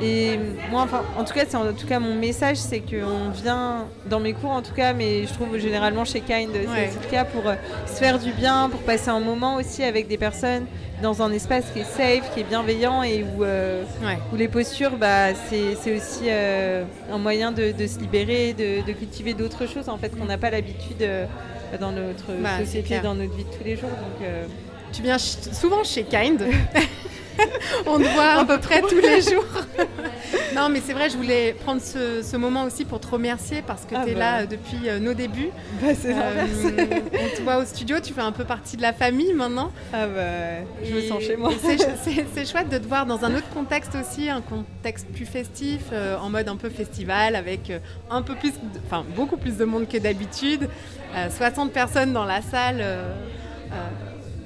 [0.03, 0.39] Et
[0.71, 4.21] moi enfin en tout cas c'est en tout cas mon message c'est qu'on vient dans
[4.21, 7.47] mes cours en tout cas mais je trouve généralement chez Kind c'est le cas pour
[7.47, 7.55] euh,
[7.87, 10.65] se faire du bien, pour passer un moment aussi avec des personnes
[11.03, 13.83] dans un espace qui est safe, qui est bienveillant et où, euh,
[14.33, 19.67] où les postures, bah, c'est aussi euh, un moyen de, se libérer, de, cultiver d'autres
[19.67, 21.05] choses en fait qu'on n'a pas l'habitude
[21.81, 23.91] dans notre bah, société, dans notre vie de tous les jours.
[23.91, 24.29] Donc,
[24.93, 26.43] tu viens souvent chez Kind.
[27.87, 29.45] On te voit à peu près tous les jours.
[30.55, 33.95] non, mais c'est vrai, je voulais prendre ce, moment aussi pour te remercier parce que
[33.95, 34.47] ah tu es là bah.
[34.47, 35.51] depuis euh, nos débuts.
[35.81, 36.45] Bah, c'est euh,
[37.13, 39.73] on te voit au studio, tu fais un peu partie de la famille maintenant.
[39.93, 41.53] Ah bah, je me sens chez moi.
[42.35, 46.19] C'est chouette de te voir dans un autre contexte aussi, un contexte plus festif, euh,
[46.19, 47.73] en mode un peu festival, avec
[48.11, 48.53] un peu plus,
[48.87, 50.69] enfin beaucoup plus de monde que d'habitude.
[51.15, 52.83] 60 personnes dans la salle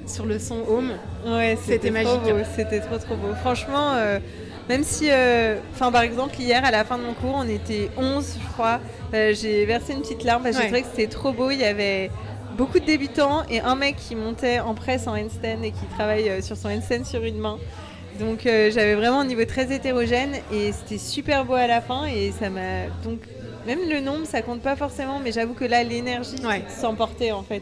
[0.07, 0.93] sur le son home.
[1.25, 2.21] Ouais, c'était magique.
[2.55, 3.33] C'était trop trop beau.
[3.41, 4.19] Franchement, euh,
[4.69, 7.89] même si, euh, enfin par exemple hier à la fin de mon cours, on était
[7.97, 8.79] 11 je crois.
[9.13, 11.51] Euh, j'ai versé une petite larme parce que j'ai trouvé que c'était trop beau.
[11.51, 12.09] Il y avait
[12.57, 16.41] beaucoup de débutants et un mec qui montait en presse en handstand et qui travaille
[16.41, 17.57] sur son handstand sur une main.
[18.19, 22.31] Donc j'avais vraiment un niveau très hétérogène et c'était super beau à la fin et
[22.31, 23.19] ça m'a donc
[23.67, 26.37] même le nombre ça compte pas forcément mais j'avoue que là l'énergie
[26.67, 27.61] s'emportait en fait.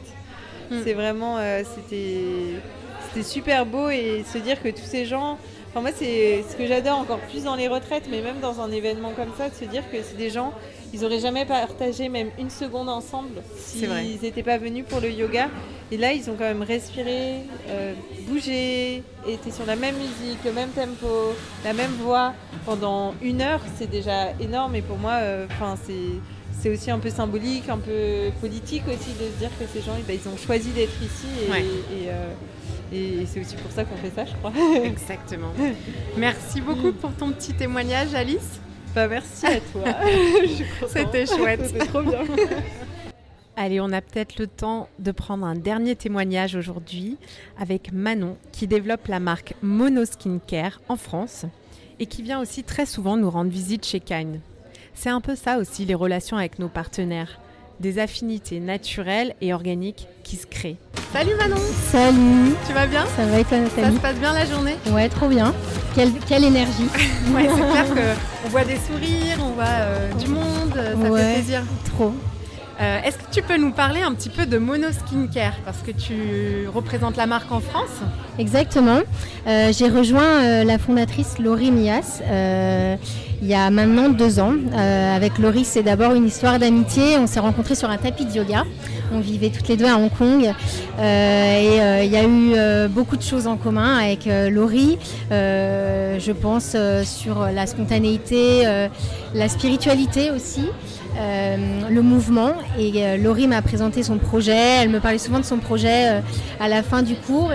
[0.72, 0.76] Mm.
[0.84, 5.38] C'est vraiment, euh, c'était super beau et se dire que tous ces gens,
[5.70, 8.72] enfin moi c'est ce que j'adore encore plus dans les retraites, mais même dans un
[8.72, 10.54] événement comme ça, de se dire que c'est des gens,
[10.94, 13.90] ils n'auraient jamais partagé même une seconde ensemble s'ils
[14.22, 15.50] n'étaient pas venus pour le yoga.
[15.92, 17.94] Et là, ils ont quand même respiré, euh,
[18.28, 22.34] bougé, été sur la même musique, le même tempo, la même voix
[22.66, 23.62] pendant une heure.
[23.78, 25.46] C'est déjà énorme et pour moi, euh,
[25.86, 25.94] c'est
[26.66, 29.92] c'est aussi un peu symbolique, un peu politique aussi de se dire que ces gens,
[30.00, 32.34] eh ben, ils ont choisi d'être ici euh,
[32.92, 34.52] et, c'est aussi pour ça qu'on fait ça, je crois.
[34.84, 35.52] Exactement.
[36.18, 38.60] Merci beaucoup pour ton petit témoignage, Alice.
[38.96, 39.84] Bah merci à toi.
[40.88, 41.68] C'était chouette.
[41.68, 42.24] C'était trop bien.
[43.56, 47.18] Allez, on a peut-être le temps de prendre un dernier témoignage aujourd'hui
[47.60, 51.46] avec Manon qui développe la marque Mono Skincare en France
[52.00, 54.40] et qui vient aussi très souvent nous rendre visite chez Kine.
[54.96, 57.40] C'est un peu ça aussi les relations avec nos partenaires,
[57.80, 60.78] des affinités naturelles et organiques qui se créent.
[61.12, 61.58] Salut Manon
[61.92, 63.06] Salut Tu vas bien?
[63.16, 63.96] Ça va et toi Ça Nathalie?
[63.98, 64.76] se passe bien la journée?
[64.92, 65.54] Ouais, trop bien.
[65.94, 66.88] Quelle, quelle énergie
[67.34, 67.86] Ouais, c'est clair
[68.44, 71.62] qu'on voit des sourires, on voit euh, du monde, ça fait plaisir.
[71.86, 72.14] Trop.
[72.82, 75.92] Euh, Est-ce que tu peux nous parler un petit peu de Mono Skincare Parce que
[75.92, 78.02] tu représentes la marque en France.
[78.38, 79.00] Exactement.
[79.48, 82.22] Euh, J'ai rejoint euh, la fondatrice Laurie Mias
[83.42, 84.54] il y a maintenant deux ans.
[84.74, 87.18] Avec Laurie, c'est d'abord une histoire d'amitié.
[87.20, 88.64] On s'est rencontrés sur un tapis de yoga.
[89.14, 90.42] On vivait toutes les deux à Hong Kong.
[90.98, 94.98] Et il y a eu beaucoup de choses en commun avec Laurie.
[95.30, 98.64] Je pense sur la spontanéité,
[99.36, 100.70] la spiritualité aussi.
[101.18, 101.58] Euh,
[101.90, 105.60] le mouvement et euh, Laurie m'a présenté son projet, elle me parlait souvent de son
[105.60, 106.20] projet euh,
[106.60, 107.52] à la fin du cours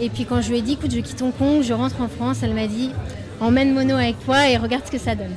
[0.00, 2.08] et, puis quand je lui ai dit écoute je quitte Hong Kong, je rentre en
[2.08, 2.90] France, elle m'a dit
[3.40, 5.34] emmène Mono avec toi et regarde ce que ça donne.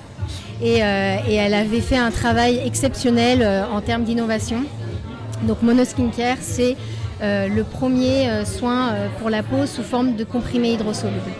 [0.61, 4.63] Et, elle avait fait un travail exceptionnel en termes d'innovation.
[5.43, 6.75] Donc Mono Skincare c'est
[7.21, 11.31] le premier soin pour la peau sous forme de comprimé hydrosoluble.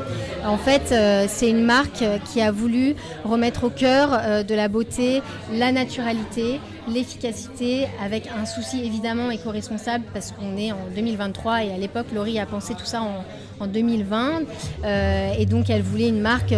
[0.46, 4.56] En fait, euh, c'est une marque euh, qui a voulu remettre au cœur euh, de
[4.56, 5.22] la beauté
[5.54, 11.78] la naturalité, l'efficacité, avec un souci évidemment éco-responsable parce qu'on est en 2023 et à
[11.78, 13.24] l'époque, Laurie a pensé tout ça en,
[13.60, 14.42] en 2020.
[14.86, 16.54] Euh, et donc, elle voulait une marque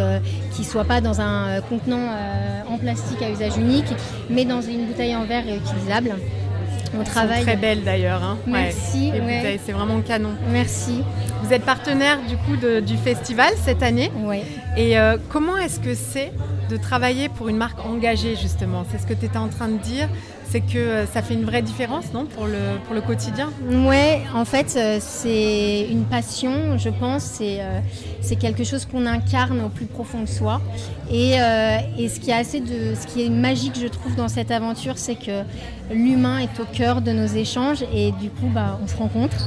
[0.55, 2.09] qui soit pas dans un contenant
[2.69, 3.91] en plastique à usage unique,
[4.29, 6.15] mais dans une bouteille en verre réutilisable.
[6.93, 8.23] Elles sont très belles d'ailleurs.
[8.23, 8.37] hein.
[8.47, 9.11] Merci.
[9.11, 9.59] Ouais.
[9.65, 10.31] c'est vraiment canon.
[10.51, 11.03] Merci.
[11.43, 14.11] Vous êtes partenaire du coup de- du festival cette année.
[14.23, 14.43] Ouais.
[14.77, 16.31] Et euh, comment est-ce que c'est
[16.69, 18.85] de travailler pour une marque engagée justement?
[18.91, 20.07] C'est ce que tu étais en train de dire.
[20.49, 23.51] C'est que euh, ça fait une vraie différence, non, pour le, quotidien?
[23.69, 27.21] Ouais, en fait, euh, c'est une passion, je pense.
[27.21, 27.79] C'est euh,
[28.21, 30.59] c'est quelque chose qu'on incarne au plus profond de soi.
[31.11, 35.43] Et, ce qui est magique, je trouve, dans cette aventure, c'est que
[35.91, 39.37] l'humain est au cœur de nos échanges et du coup, bah, on se rencontre.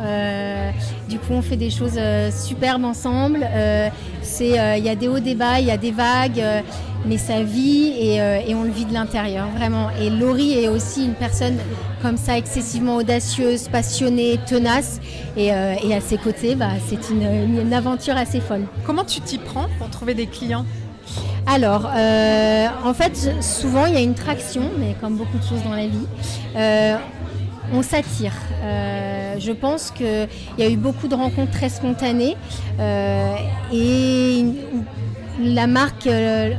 [0.00, 0.70] Euh,
[1.08, 3.46] du coup, on fait des choses euh, superbes ensemble.
[3.52, 3.88] Euh,
[4.22, 6.42] c'est, il y a des hauts, des bas, il y a des vagues,
[7.06, 9.88] mais ça vit et, et on le vit de l'intérieur, vraiment.
[10.00, 11.56] Et Laurie est aussi une personne
[12.02, 15.00] comme ça, excessivement audacieuse, passionnée, tenace.
[15.36, 18.64] Et, et à ses côtés, bah, c'est une, une- une aventure assez folle.
[18.86, 20.64] Comment tu t'y prends pour trouver des clients?
[21.46, 25.62] Alors, euh, en fait, souvent il y a une traction, mais comme beaucoup de choses
[25.64, 26.06] dans la vie,
[26.56, 26.96] euh,
[27.72, 28.32] on s'attire.
[28.62, 32.36] Euh, je pense qu'il y a eu beaucoup de rencontres très spontanées
[32.78, 33.34] euh,
[33.72, 34.44] et
[35.42, 36.54] la marque, euh,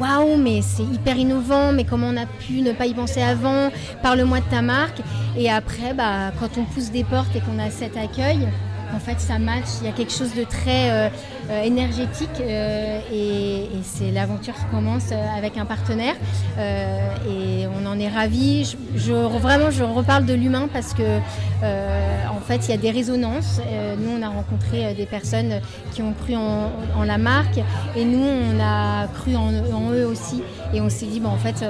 [0.00, 3.70] waouh, mais c'est hyper innovant, mais comment on a pu ne pas y penser avant?
[4.02, 5.00] Parle-moi de ta marque.
[5.36, 8.48] Et après, bah, quand on pousse des portes et qu'on a cet accueil,
[8.94, 9.66] en fait, ça match.
[9.80, 11.08] Il y a quelque chose de très euh,
[11.50, 16.14] euh, énergétique euh, et, c'est l'aventure qui commence avec un partenaire
[16.58, 18.76] et on en est ravis.
[18.94, 21.18] Je, vraiment, je reparle de l'humain parce que
[21.62, 23.60] en fait, il y a des résonances.
[23.98, 25.60] Nous, on a rencontré des personnes
[25.92, 27.60] qui ont cru en, la marque
[27.94, 30.42] et nous, on a cru en, en eux aussi
[30.72, 31.64] et on s'est dit, bon, en fait,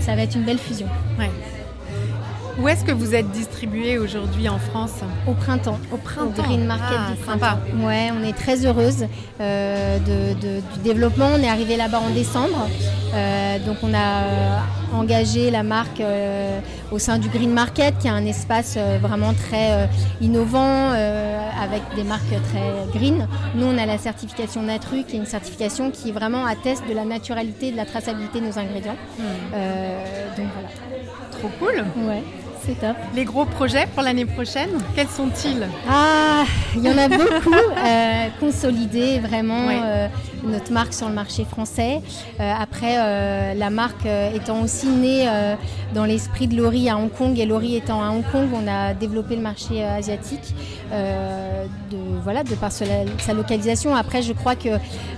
[0.00, 0.86] ça va être une belle fusion.
[1.18, 1.30] Ouais.
[2.60, 4.94] Où est-ce que vous êtes distribué aujourd'hui en France?
[5.28, 5.78] Au printemps.
[5.92, 6.26] Au printemps.
[6.26, 7.58] Au Green Market Ah, du sympa.
[7.60, 7.86] printemps.
[7.86, 9.06] Ouais, on est très heureuse
[9.40, 11.28] euh, de- de- du développement.
[11.36, 12.68] On est arrivé là-bas en décembre.
[13.14, 14.58] Euh, donc on a euh,
[14.92, 16.58] engagé la marque euh,
[16.90, 19.88] au sein du Green Market, qui est un espace vraiment très
[20.20, 23.28] innovant, avec des marques très green.
[23.54, 27.04] Nous, on a la certification Natru, qui est une certification qui vraiment atteste de la
[27.04, 28.96] naturalité et de la traçabilité de nos ingrédients.
[29.54, 30.04] Euh,
[30.36, 30.68] donc voilà.
[31.30, 31.84] Trop cool.
[32.08, 32.22] Ouais,
[32.64, 32.96] c'est top.
[33.14, 35.66] Les gros projets pour l'année prochaine, quels sont-ils?
[35.88, 36.44] Ah,
[36.76, 37.54] il y en a beaucoup.
[37.84, 39.80] Euh, consolider vraiment Ouais.
[39.82, 40.08] euh,
[40.44, 42.00] notre marque sur le marché français.
[42.40, 45.26] Euh, après, la marque étant aussi née
[45.94, 48.94] dans l'esprit de Laurie à Hong Kong et Laurie étant à Hong Kong, on a
[48.94, 50.54] développé le marché asiatique
[50.92, 52.84] de, voilà, de par sa,
[53.18, 53.94] sa localisation.
[53.96, 54.68] Après, je crois que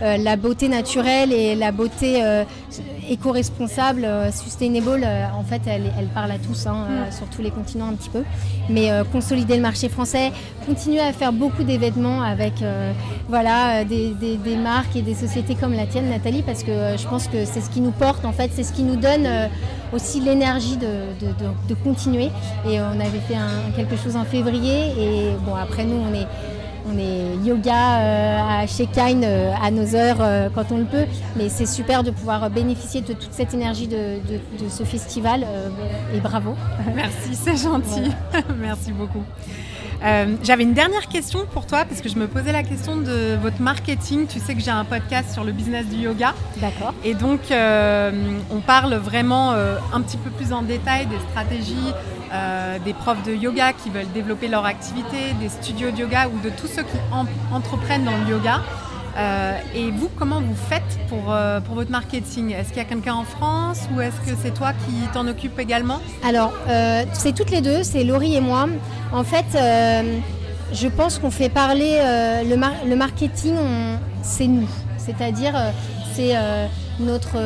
[0.00, 2.22] la beauté naturelle et la beauté
[3.08, 7.94] éco-responsable, sustainable, en fait, elle, elle parle à tous, hein, sur tous les continents un
[7.94, 8.22] petit peu.
[8.68, 10.32] Mais euh, consolider le marché français,
[10.66, 12.92] continuer à faire beaucoup d'événements avec euh,
[13.28, 17.26] voilà, euh, des, marques et des sociétés comme la tienne, Nathalie, parce que je pense
[17.28, 19.26] que c'est ce qui nous porte, en fait, c'est ce qui nous donne
[19.92, 20.86] aussi l'énergie de,
[21.20, 22.30] de- de- de continuer.
[22.68, 26.26] Et on avait fait un- quelque chose en février, et bon, après nous, on est
[26.88, 31.06] on est yoga chez Kine à nos heures quand on le peut,
[31.36, 34.18] mais c'est super de pouvoir bénéficier de toute cette énergie de,
[34.68, 35.46] ce festival
[36.14, 36.54] et bravo.
[36.94, 38.10] Merci, c'est gentil.
[38.58, 39.24] Merci beaucoup.
[40.02, 43.36] Euh, j'avais une dernière question pour toi parce que je me posais la question de
[43.40, 44.26] votre marketing.
[44.26, 46.34] Tu sais que j'ai un podcast sur le business du yoga.
[46.56, 46.94] D'accord.
[47.04, 48.10] Et donc, euh,
[48.50, 51.92] on parle vraiment euh, un petit peu plus en détail des stratégies
[52.84, 56.48] des profs de yoga qui veulent développer leur activité, des studios de yoga ou de
[56.48, 56.96] tous ceux qui
[57.52, 58.60] entreprennent dans le yoga.
[59.16, 62.52] Euh, et vous, comment vous faites pour, euh, pour votre marketing?
[62.52, 65.58] Est-ce qu'il y a quelqu'un en France ou est-ce que c'est toi qui t'en occupes
[65.58, 66.00] également?
[66.24, 68.66] Alors, euh, c'est toutes les deux, c'est Laurie et moi.
[69.12, 69.46] En fait,
[70.72, 71.98] je pense qu'on fait parler
[72.44, 73.54] le, le, marketing,
[74.22, 74.68] c'est nous.
[74.98, 75.54] C'est-à-dire,
[76.20, 76.34] c'est
[77.00, 77.38] notre,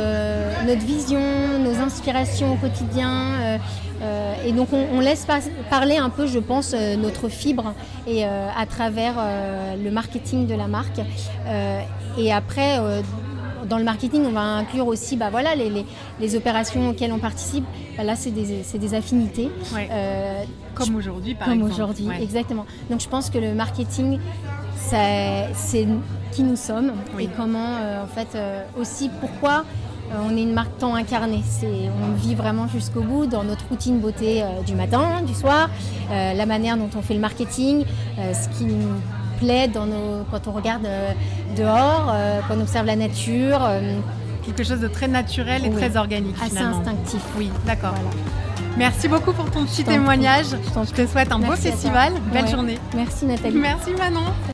[0.66, 1.20] notre vision,
[1.60, 3.58] nos inspirations au quotidien
[4.02, 5.26] euh, et donc on, laisse
[5.70, 7.74] parler un peu, je pense, euh, notre fibre
[8.06, 9.14] et euh, à travers
[9.82, 11.00] le marketing de la marque.
[12.18, 12.78] et après,
[13.68, 17.64] dans le marketing, on va inclure aussi bah, voilà, les, opérations auxquelles on participe.
[17.96, 19.50] Bah, là, c'est des, affinités.
[20.74, 21.72] comme aujourd'hui, par comme exemple.
[21.72, 22.66] Comme aujourd'hui, exactement.
[22.90, 24.18] Donc je pense que le marketing,
[24.76, 25.86] c'est
[26.34, 28.36] qui nous sommes et comment, en fait,
[28.76, 29.64] aussi pourquoi
[30.12, 31.42] euh, on est une marque tant incarnée.
[32.02, 35.70] on vit vraiment jusqu'au bout dans notre routine beauté euh, du matin, du soir,
[36.10, 37.84] euh, la manière dont on fait le marketing,
[38.18, 38.88] ce qui nous
[39.38, 40.86] plaît dans nos, quand on regarde
[41.56, 42.14] dehors,
[42.46, 43.60] quand on observe la nature.
[44.44, 46.36] Quelque chose de très naturel et très organique.
[46.44, 47.22] Assez instinctif.
[47.38, 47.94] Oui, d'accord.
[48.76, 50.46] Merci beaucoup pour ton petit témoignage.
[50.50, 52.12] Je, te souhaite un beau festival.
[52.32, 52.78] Belle journée.
[52.94, 53.56] Merci Nathalie.
[53.56, 54.53] Merci Manon.